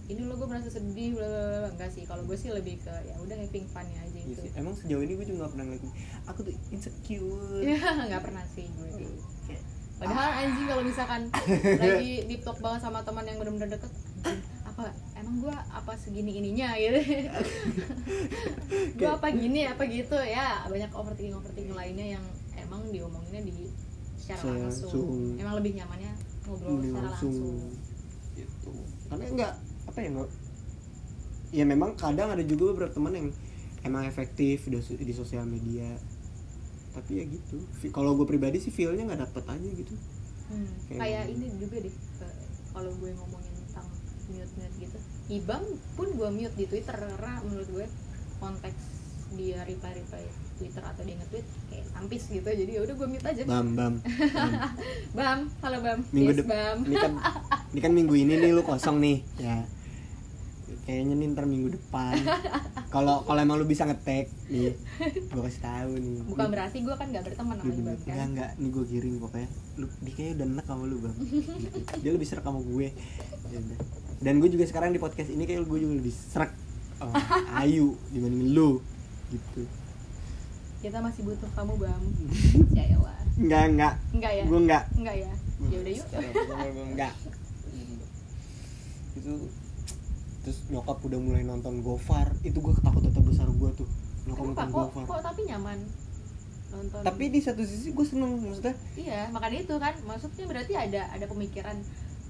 [0.08, 1.58] ini lo gue merasa sedih bla bla bla.
[1.60, 2.02] Bla." enggak sih.
[2.08, 4.50] Kalau gue sih lebih ke ya udah having fun aja Iya itu sih.
[4.56, 5.84] emang sejauh ini gue juga gak pernah ngeliat
[6.24, 7.60] aku tuh insecure.
[7.60, 7.76] Ya
[8.08, 8.88] nggak pernah sih gue
[9.44, 9.60] Kayak,
[9.98, 11.20] padahal anjing kalau misalkan
[11.82, 13.92] lagi deep talk banget sama teman yang benar-benar deket
[14.62, 16.70] apa emang gue apa segini ininya?
[16.78, 17.02] Gitu.
[18.94, 20.14] Gue apa gini apa gitu?
[20.22, 23.66] Ya banyak overthinking overthinking lainnya yang emang diomonginnya di
[24.14, 24.90] secara Secara langsung.
[24.92, 25.40] langsung.
[25.42, 26.12] emang lebih nyamannya
[26.46, 27.34] ngobrol ini secara langsung.
[27.34, 27.58] langsung.
[28.38, 28.72] Gitu.
[29.10, 29.52] Karena enggak
[29.88, 30.30] apa ya enggak
[31.48, 33.28] ya memang kadang ada juga beberapa teman yang
[33.82, 35.96] emang efektif di, di sosial media
[36.98, 37.56] tapi ya gitu.
[37.94, 39.94] Kalau gue pribadi sih feelnya nggak dapet aja gitu.
[40.50, 41.34] Hmm, Kayak kayak gitu.
[41.38, 41.94] ini juga deh
[42.74, 43.86] kalau gue ngomongin tentang
[44.28, 44.98] mute mute gitu.
[45.28, 47.86] Ibang pun gue mute di twitter karena menurut gue
[48.42, 48.78] konteks
[49.28, 50.24] dia reply reply
[50.56, 53.42] twitter atau dia nge-tweet kayak sampis gitu jadi ya udah gue mute aja.
[53.46, 54.52] Bam bam, bam.
[55.18, 55.98] bam halo bam.
[56.10, 56.76] Minggu yes bam.
[56.82, 57.12] ini kan
[57.70, 59.20] ini kan minggu ini nih lu kosong nih.
[59.38, 59.62] Ya
[60.84, 62.16] kayaknya nih ntar minggu depan.
[62.94, 64.72] Kalau kalau emang lu bisa ngetek nih
[65.04, 66.24] gue kasih tahu nih.
[66.24, 67.96] Bukan berarti gue kan gak berteman sama Lu ibang bener.
[68.00, 69.48] kan Enggak enggak, nih gue giring pokoknya.
[69.76, 71.16] Lu, dia kayaknya udah enak sama lu bang.
[72.02, 72.86] Dia lebih serak sama gue.
[73.52, 73.60] Ya.
[74.18, 76.56] Dan gue juga sekarang di podcast ini kayak gue juga lebih serak
[76.96, 77.12] sama
[77.60, 78.80] Ayu dibanding lu.
[79.28, 79.68] Gitu.
[80.80, 82.02] Kita masih butuh kamu bam
[82.72, 83.18] Yaelah.
[83.36, 84.44] enggak enggak enggak ya?
[84.48, 85.32] Gue enggak enggak ya?
[85.68, 86.06] Ya udah yuk.
[86.96, 87.12] Enggak
[89.18, 89.34] itu
[90.48, 92.32] terus nyokap udah mulai nonton Gofar.
[92.40, 93.84] Itu gue ketakutan terbesar gue tuh
[94.24, 94.64] nyokap kenapa?
[94.64, 95.04] nonton kok Gofar.
[95.04, 95.78] kok tapi nyaman
[96.68, 97.00] nonton?
[97.04, 98.72] Tapi di satu sisi gue seneng maksudnya.
[98.96, 99.92] Iya makanya itu kan.
[100.02, 101.76] Maksudnya berarti ada ada pemikiran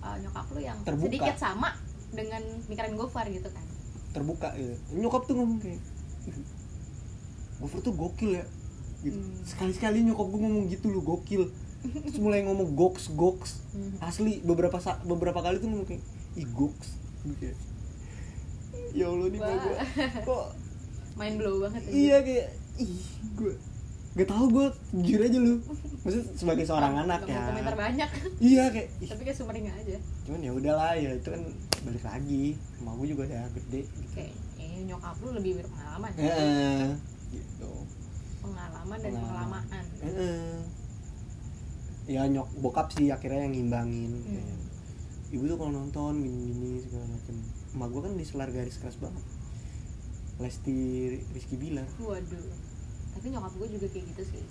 [0.01, 1.07] uh, nyokap lu yang Terbuka.
[1.07, 1.71] sedikit sama
[2.11, 3.65] dengan pemikiran Gofar gitu kan?
[4.11, 5.79] Terbuka gitu nyokap tuh ngomong kayak
[6.27, 6.35] "Ih,
[7.59, 8.45] Gofar tuh gokil ya.
[8.99, 9.15] Gitu.
[9.15, 9.47] Hmm.
[9.47, 11.55] sekali-sekali nyokap gue ngomong gitu lu gokil.
[11.79, 13.95] Terus mulai ngomong goks goks Hmm.
[14.03, 14.75] asli beberapa
[15.07, 16.03] beberapa kali tuh ngomong kayak
[16.35, 16.99] ih goks.
[17.23, 17.57] Gitu kayak,
[18.91, 19.77] ya allah nih gue
[20.23, 20.45] kok
[21.15, 21.91] main blow banget aja.
[21.91, 22.47] iya kayak
[22.79, 23.03] ih
[23.35, 23.55] gue
[24.15, 24.67] gak tau gue
[24.99, 25.55] jujur aja lu.
[26.03, 27.39] Maksud sebagai seorang anak Nggak ya.
[27.39, 28.11] mau komentar banyak.
[28.41, 29.99] Iya kayak ih, tapi kayak sumringah aja.
[30.25, 31.43] Cuman ya udahlah ya itu kan
[31.83, 32.45] balik lagi.
[32.79, 34.11] Gue juga udah gede gitu.
[34.13, 36.83] Kayak eh, nyokap lu lebih berpengalaman Heeh,
[37.31, 37.73] gitu.
[38.41, 39.63] Pengalaman dan Pengalaman.
[39.63, 40.55] pengalaman Heeh.
[42.09, 44.25] ya nyok bokap sih akhirnya yang ngimbangin Hmm.
[44.25, 44.57] kayak,
[45.31, 47.37] ibu tuh kalau nonton gini-gini segala macem
[47.79, 49.23] emak gue kan di selar garis keras banget.
[50.37, 50.79] Lesti
[51.29, 51.87] Rizky Bilar.
[51.97, 52.47] Waduh.
[53.15, 54.43] Tapi nyokap gue juga kayak gitu sih.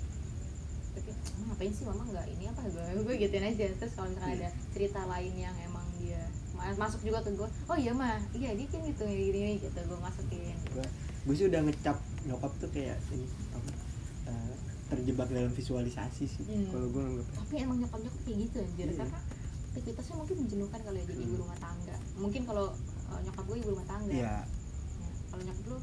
[0.94, 1.84] Tapi "Mama ngapain sih?
[1.84, 2.60] Mama nggak ini apa?
[2.66, 3.66] Gue gue gituin aja.
[3.74, 7.78] Terus kalau misalnya ada cerita lain yang emang dia ma- masuk juga ke gue oh
[7.78, 10.56] iya mah iya dia kan gitu gini gitu gue masukin.
[10.70, 10.86] Gue
[11.24, 13.70] gue sih udah ngecap nyokap tuh kayak ini apa
[14.26, 14.54] eh,
[14.88, 16.68] terjebak dalam visualisasi sih Hmm.
[16.70, 18.96] kalau gue nganggap tapi emang nyokap nyokap kayak gitu anjir Iya.
[18.98, 19.20] karena
[19.70, 21.44] aktivitasnya mungkin menjenuhkan kalau ya jadi ibu Hmm.
[21.44, 21.96] rumah tangga.
[22.18, 22.66] Mungkin kalau
[23.18, 24.14] uh, nyokap gue ibu rumah tangga.
[24.14, 24.36] Ya
[24.98, 25.78] Ya, kalau nyokap lu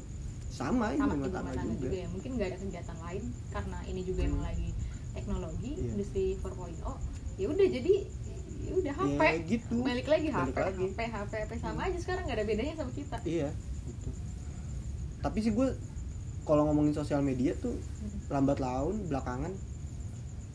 [0.47, 2.07] sama sama rumah ibu tangga tangga juga, juga ya.
[2.09, 4.29] Mungkin nggak ada kegiatan lain karena ini juga Hmm.
[4.29, 4.69] emang lagi
[5.11, 5.87] teknologi Iya.
[5.89, 6.95] industri 4.0
[7.35, 7.93] ya udah jadi
[8.57, 9.75] ya udah HP ya gitu.
[9.81, 10.83] Balik lagi Balik HP lagi.
[10.85, 13.17] HP HP HP sama aja sekarang nggak ada bedanya sama kita.
[13.21, 13.49] Iya
[13.85, 14.09] gitu.
[15.19, 15.67] Tapi sih gue
[16.43, 17.75] kalau ngomongin sosial media tuh
[18.27, 19.49] lambat laun belakangan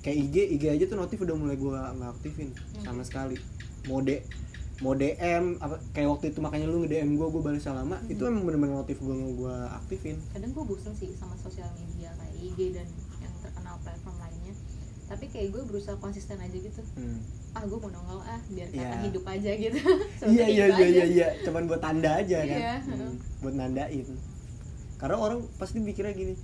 [0.00, 2.48] kayak IG IG aja tuh notif udah mulai gue nggak aktifin
[2.80, 3.36] sama sekali.
[3.82, 4.24] Mode
[4.80, 8.08] mau DM apa kayak waktu itu makanya lu nge DM gue gue balas lama Mhm.
[8.08, 10.16] itu emang bener-bener notif gue gue aktifin.
[10.30, 12.88] Kadang gue bosen sih sama sosial media kayak IG dan
[13.18, 14.54] yang terkenal platform lainnya.
[15.06, 16.80] Tapi kayak gue berusaha konsisten aja gitu.
[16.94, 17.20] Hmm.
[17.50, 18.78] ah gue mau nongol ah biar Iya.
[18.84, 19.78] kata hidup aja gitu.
[20.32, 21.28] Iya iya iya iya iya.
[21.42, 22.56] Cuman buat tanda aja kan.
[22.56, 22.74] Iya.
[22.80, 24.06] Hmm, buat nandain.
[24.96, 26.34] Karena orang pasti mikirnya gini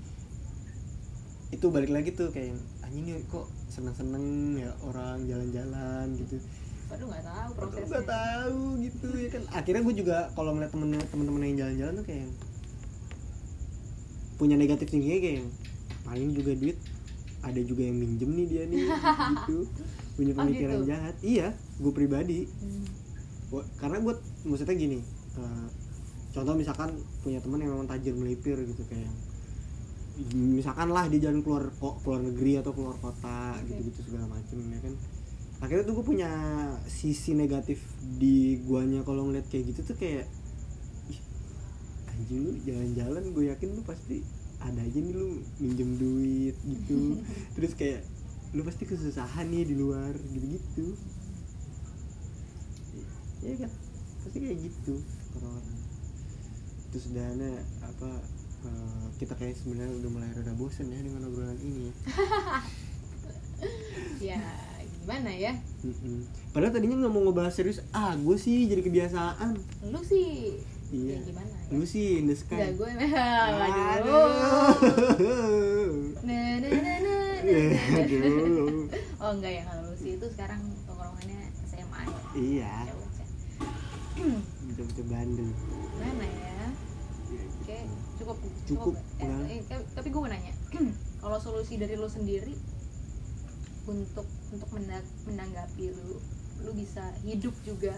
[1.49, 4.25] itu balik lagi tuh kayak anjing kok seneng-seneng
[4.59, 6.43] ya orang jalan-jalan gitu
[6.87, 10.71] Waduh nggak tahu Padahal prosesnya nggak tahu gitu ya kan akhirnya gue juga kalau ngeliat
[10.71, 12.29] temen temen-temen yang jalan-jalan tuh kayak
[14.37, 15.43] punya negatif tingginya kayak
[16.03, 16.77] paling juga duit
[17.41, 19.59] ada juga yang minjem nih dia nih gitu
[20.17, 20.89] punya Oh, pemikiran gitu?
[20.89, 22.85] jahat iya gue pribadi Hmm.
[23.47, 24.99] Gua- karena gue maksudnya gini
[25.37, 25.67] eh,
[26.33, 29.11] contoh misalkan punya teman yang memang tajir melipir gitu kayak
[30.33, 31.69] misalkan lah dia jalan keluar
[32.01, 33.69] keluar negeri atau keluar kota Oke.
[33.71, 34.95] gitu-gitu segala macem ya kan
[35.61, 36.31] akhirnya tuh gue punya
[36.85, 37.81] sisi negatif
[38.21, 40.29] di guanya kalau ngeliat kayak gitu tuh kayak
[41.09, 41.21] ih
[42.13, 44.21] anjing lu jalan-jalan gue yakin lu pasti
[44.61, 47.21] ada aja nih lu minjem duit gitu.
[47.57, 48.05] Terus kayak
[48.53, 50.97] lu pasti kesusahan nih di luar gitu-gitu.
[53.45, 53.71] Iya kan?
[54.25, 54.97] Pasti kayak gitu
[55.37, 55.77] orang-orang
[56.91, 57.51] terus dana
[57.85, 58.11] apa
[58.65, 61.93] eh, kita kayak sebenarnya udah mulai rada bosen ya dengan obrolan ini
[64.25, 64.41] ya
[65.07, 66.27] gimana ya Mm-mm.
[66.51, 69.55] padahal tadinya nggak mau ngebahas serius ah gue sih jadi kebiasaan
[69.87, 71.15] lu sih Iya.
[71.15, 72.91] ya gimana ya lu sih in the sky Enggak gue
[73.97, 74.31] Aduh.
[76.23, 77.35] Nah, nah, nah, nah, nah.
[77.97, 78.87] Aduh.
[79.17, 83.27] oh enggak ya kalau lu sih itu sekarang tongkrongannya SMA ya iya Ya udah.
[84.65, 85.49] betul-betul bandel
[85.93, 86.59] gimana ya
[87.57, 87.79] oke
[88.17, 89.47] cukup Cukup, eh, enggak.
[89.69, 90.55] eh, tapi- gue mau nanya
[91.21, 92.55] kalau solusi dari lu sendiri
[93.87, 94.71] untuk untuk
[95.27, 96.19] menanggapi lu
[96.67, 97.95] lu bisa hidup juga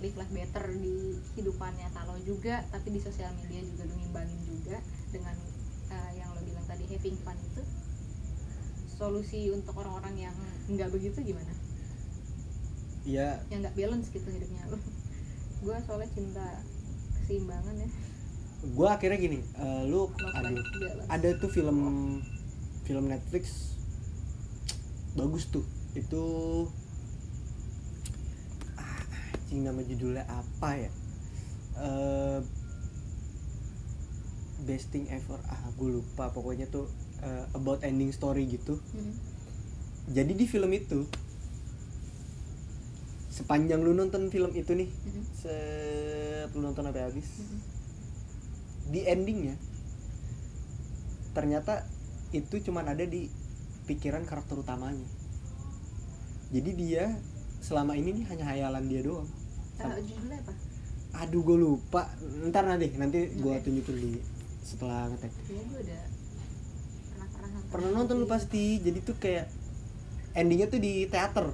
[0.00, 4.76] live life better di kehidupannya kalau juga tapi di sosial media juga lu ngimbangin juga
[5.08, 5.36] dengan
[5.88, 7.62] eh, yang lo bilang tadi having fun itu.
[8.96, 10.36] Solusi untuk orang-orang yang
[10.72, 11.52] nggak begitu gimana?
[13.04, 14.78] Ya yang nggak balance gitu hidupnya lu.
[15.64, 16.46] Gue soalnya cinta
[17.20, 17.88] keseimbangan ya.
[18.72, 21.78] Gue akhirnya gini eh, lu aduh balance ada tuh film
[22.84, 23.75] film Netflix
[25.16, 25.64] bagus tuh
[25.96, 26.22] itu
[28.76, 29.00] ah,
[29.32, 30.92] anjing nama judulnya apa ya
[31.76, 32.40] Eh,
[34.64, 36.88] best thing ever ah gue lupa pokoknya tuh
[37.20, 39.12] eh, about ending story gitu Hmm.
[40.08, 41.04] jadi di film itu
[43.28, 45.22] sepanjang lu nonton film itu nih Mhm.
[45.36, 47.58] set lu nonton sampai habis Mhm.
[48.88, 49.56] di endingnya
[51.36, 51.84] ternyata
[52.32, 53.28] itu cuman ada di
[53.86, 55.06] pikiran karakter utamanya.
[56.50, 57.14] Jadi dia
[57.62, 59.26] selama ini nih hanya hayalan dia doang.
[59.82, 60.52] Ah, judulnya apa?
[61.26, 62.10] Aduh gue lupa.
[62.50, 63.64] Ntar nanti nanti gue Oke.
[63.66, 64.10] tunjukin di
[64.62, 65.32] setelah ngetek.
[65.46, 66.02] Gue udah
[67.10, 67.70] pernah pernah nonton.
[67.72, 68.78] Pernah nonton lu pasti.
[68.82, 69.46] Jadi tuh kayak
[70.36, 71.46] endingnya tuh di teater.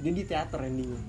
[0.00, 1.02] Dia di teater endingnya.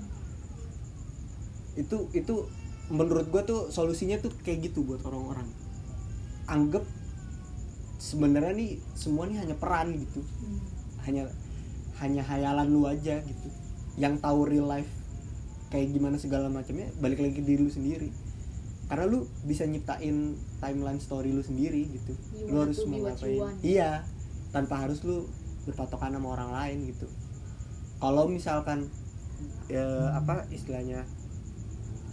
[1.78, 2.48] Itu itu
[2.92, 5.48] menurut gua tuh solusinya tuh kayak gitu buat orang-orang.
[6.44, 6.84] Anggap
[8.02, 10.18] sebenarnya nih semua nih hanya peran gitu.
[10.18, 10.58] Hmm.
[11.06, 11.26] hanya
[12.02, 13.48] hanya hayalan lu aja gitu.
[13.94, 14.90] Yang tahu real life
[15.70, 18.10] kayak gimana segala macamnya balik lagi ke diri lu sendiri.
[18.90, 22.12] Karena lu bisa nyiptain timeline story lu sendiri gitu.
[22.34, 24.02] You lu harus mau ngapain iya
[24.50, 25.30] tanpa harus lu
[25.62, 27.06] berpatokan sama orang lain gitu.
[28.02, 28.90] Kalau misalkan
[29.70, 31.06] ya, apa istilahnya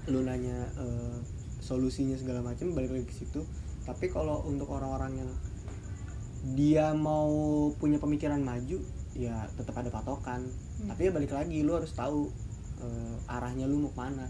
[0.09, 1.17] lu nanya eh,
[1.61, 3.41] solusinya segala macam balik lagi ke situ.
[3.85, 5.29] Tapi kalau untuk orang-orang yang
[6.55, 7.29] dia mau
[7.75, 8.79] punya pemikiran maju
[9.13, 10.47] ya tetap ada patokan.
[10.79, 10.87] Hmm.
[10.87, 12.31] tapi ya balik lagi lu harus tahu
[12.79, 14.25] eh, arahnya lu mau ke mana.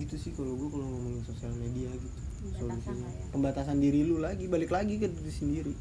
[0.00, 2.18] Gitu sih kalau gue kalau ngomongin sosial media gitu.
[2.44, 3.24] Pembatasan solusinya ya.
[3.32, 5.74] pembatasan diri lu lagi balik lagi ke diri sendiri.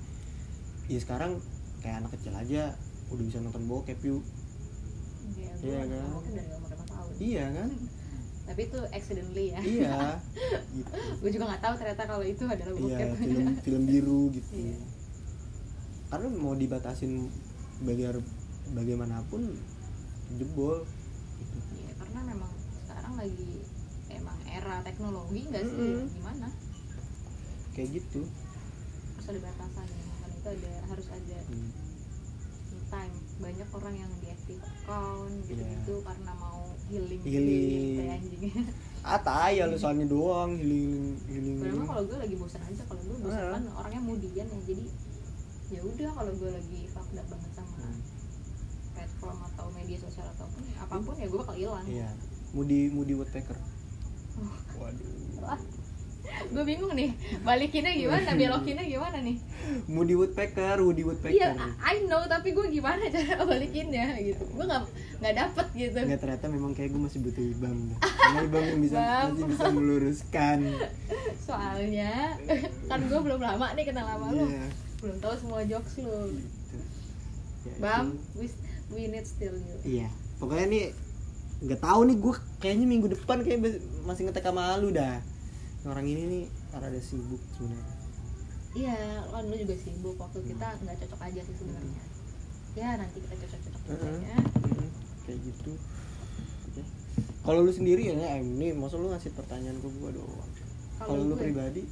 [0.91, 1.39] Ya sekarang
[1.79, 2.75] kayak anak kecil aja
[3.11, 4.23] udah bisa nonton bokep yuk.
[5.33, 6.33] Iya, Iya nonton kan?
[6.35, 7.11] dari umur 5 tahun.
[7.19, 7.69] Iya kan?
[8.47, 9.59] Tapi itu accidentally ya.
[9.63, 9.97] Iya.
[10.75, 10.91] Gitu
[11.23, 13.07] gue juga nggak tahu ternyata kalau itu adalah iya bokep.
[13.15, 14.51] film film biru gitu.
[14.51, 14.77] Iya.
[16.13, 17.25] Karena mau dibatasin
[17.81, 18.21] bagar
[18.69, 19.49] bagaimanapun
[20.33, 20.85] jebol
[21.35, 21.57] gitu.
[21.73, 23.49] Iya, karena memang sekarang lagi
[24.07, 26.05] emang era teknologi nggak sih Mm-mm.
[26.13, 26.47] gimana
[27.73, 28.21] kayak gitu
[29.15, 31.69] harus ada batasan ya kan itu ada harus ada Hmm.
[32.69, 35.97] me time banyak orang yang diaktif account Iya.
[35.99, 37.97] karena mau healing Healing.
[37.97, 38.41] kayak anjing
[39.03, 43.01] ah tai ya lu soalnya doang healing healing Padahal kalau gue lagi bosan aja kalau
[43.01, 43.51] gue bosan Ah.
[43.51, 44.85] kan orangnya mudian ya jadi
[45.69, 47.99] ya udah kalau gue lagi fucked up banget sama Hmm.
[48.93, 51.85] platform atau media sosial ataupun apa pun ya gue bakal hilang.
[51.85, 52.09] Iya.
[52.53, 53.57] Moody Moody Woodpecker.
[54.33, 54.53] Oh.
[54.77, 55.57] waduh.
[56.23, 57.11] Gue bingung nih
[57.43, 59.37] balikinnya gimana belokinnya gimana nih?
[59.85, 61.35] Moody Woodpecker Woody Woodpecker.
[61.35, 64.41] Iya I know tapi gue gimana cara balikinnya gitu.
[64.55, 64.87] Gue nggak
[65.19, 65.99] nggak dapet gitu.
[65.99, 67.99] Nggak ternyata memang kayak gue masih butuh ibam dah.
[67.99, 68.97] Karena ibam yang bisa
[69.29, 70.59] masih bisa meluruskan.
[71.47, 72.39] soalnya
[72.87, 74.47] kan gue belum lama nih kenal sama lu.
[74.47, 74.65] Iya.
[75.03, 76.77] Belum tahu semua jokes lu Gitu.
[77.63, 78.47] Ya, bam we,
[78.91, 80.07] we need still you Iya.
[80.39, 80.85] Pokoknya nih
[81.63, 83.59] nggak tahu nih gue kayaknya minggu depan kayak
[84.03, 85.19] masih ngetek sama lu dah.
[85.83, 87.99] Orang ini nih rada sibuk sebenarnya.
[88.73, 92.01] iya kan lu juga sibuk waktu kita nggak cocok aja sih sebenarnya
[92.73, 94.17] ya nanti kita cocok cocok Heeh.
[94.25, 94.37] ya.
[95.23, 95.71] Kayak gitu.
[96.67, 96.81] Oke.
[97.43, 100.51] Kalau lu sendiri ya, nih masa lu ngasih pertanyaan ke gue doang.
[100.97, 101.83] Kalau lu gue pribadi,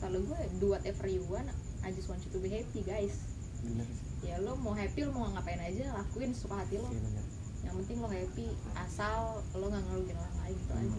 [0.00, 1.46] kalau gue do whatever you want
[1.82, 3.14] I just want you to be happy guys
[3.60, 4.26] bener sih.
[4.26, 7.24] ya lo mau happy lo mau ngapain aja lakuin suka hati lo Iya bener.
[7.62, 9.18] yang penting lo happy asal
[9.52, 10.98] lo nggak ngerugiin orang lain gitu aja.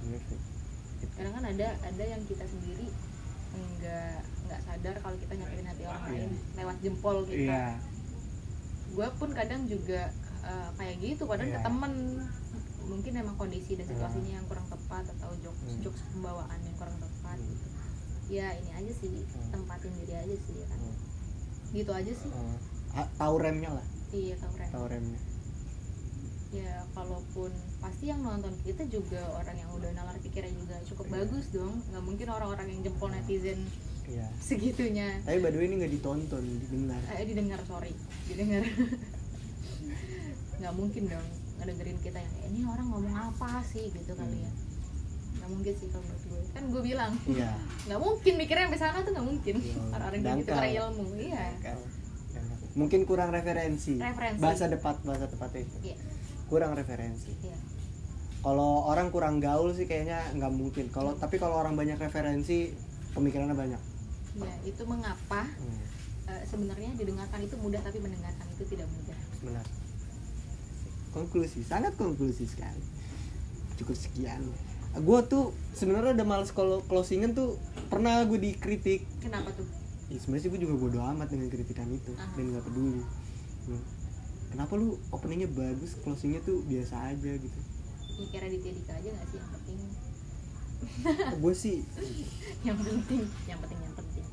[0.00, 0.40] Bener sih.
[1.00, 1.06] Gitu.
[1.10, 2.88] kadang kan ada ada yang kita sendiri
[3.50, 4.14] nggak
[4.46, 6.12] nggak sadar kalau kita nyakitin hati orang Iya.
[6.14, 7.64] lain lewat jempol kita Iya.
[8.90, 10.02] gue pun kadang juga
[10.40, 11.56] eh, kayak gitu kadang Iya.
[11.56, 11.92] ke temen
[12.82, 15.80] mungkin emang kondisi dan situasinya yang kurang tepat atau jokes Hmm.
[15.80, 17.66] jokes pembawaan yang kurang tepat gitu
[18.30, 19.50] ya ini aja sih Hmm.
[19.52, 20.78] tempatin diri aja sih ya kan.
[20.78, 20.96] Hmm.
[21.70, 22.30] gitu aja sih.
[22.92, 23.86] Ah, tahu remnya lah.
[24.10, 24.68] Iya tahu Ren.
[24.70, 25.20] tahu remnya.
[26.50, 31.14] Ya kalaupun pasti yang nonton kita juga orang yang udah nalar pikirannya juga cukup Iya.
[31.16, 31.78] bagus dong.
[31.86, 33.60] Nggak mungkin orang-orang yang jempol netizen
[34.04, 34.26] iya.
[34.40, 35.22] segitunya.
[35.22, 36.98] Tapi by the way ini nggak ditonton didengar.
[37.12, 37.94] Eh didengar sorry.
[38.26, 38.66] Didengar.
[40.58, 41.26] Nggak mungkin dong
[41.56, 43.88] ngedengerin kita yang "Eh, ini orang ngomong apa sih?
[43.88, 44.50] Gitu kali ya
[45.38, 46.42] nggak mungkin sih kalau menurut gue.
[46.50, 47.50] Kan gue bilang iya.
[47.86, 49.54] nggak mungkin mikirnya sampai sana tuh nggak mungkin.
[49.60, 50.56] Iya, orang-orang kayak gitu dangkal.
[50.56, 51.44] kurang ilmu iya.
[51.62, 51.78] Kan.
[52.70, 53.94] mungkin kurang referensi.
[53.98, 54.38] Referensi.
[54.38, 55.76] bahasa tepat bahasa tepatnya itu.
[55.90, 55.96] Iya.
[56.46, 57.32] Kurang referensi.
[57.42, 57.58] Iya.
[58.40, 60.86] Kalau orang kurang gaul sih kayaknya nggak mungkin.
[60.94, 62.72] Kalau tapi kalau orang banyak referensi
[63.12, 63.82] pemikirannya banyak.
[64.38, 65.78] Ya itu mengapa hmm,
[66.30, 69.18] eh, sebenarnya didengarkan itu mudah tapi mendengarkan itu tidak mudah.
[69.42, 69.66] Benar
[71.10, 72.82] konklusi sangat konklusi sekali.
[73.78, 74.42] Cukup sekian
[74.90, 77.54] gue tuh sebenarnya udah males kalau closingan tuh
[77.86, 79.06] pernah gue dikritik.
[79.22, 79.66] Kenapa tuh?
[80.10, 82.34] Ya sebenarnya sih gue juga bodo amat dengan kritikan itu Aha.
[82.34, 83.02] dan nggak peduli.
[83.60, 83.82] Hmm.
[84.50, 87.58] kenapa lu openingnya bagus closingnya tuh biasa aja gitu?
[88.18, 89.78] Ya kira Raditya Dika aja nggak sih yang penting?
[91.38, 91.76] Gue sih?
[92.66, 94.24] Yang penting yang penting yang penting.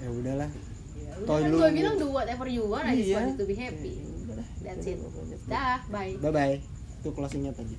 [0.00, 0.50] Ya udahlah.
[0.96, 3.18] Ya udah kan gue bilang do whatever you want I just Iya.
[3.20, 3.92] want to be happy.
[4.24, 4.96] Ya that's it.
[4.98, 5.36] Pokoknya.
[5.46, 6.14] dah bye.
[6.16, 6.56] Bye bye
[7.00, 7.72] itu closingnya tadi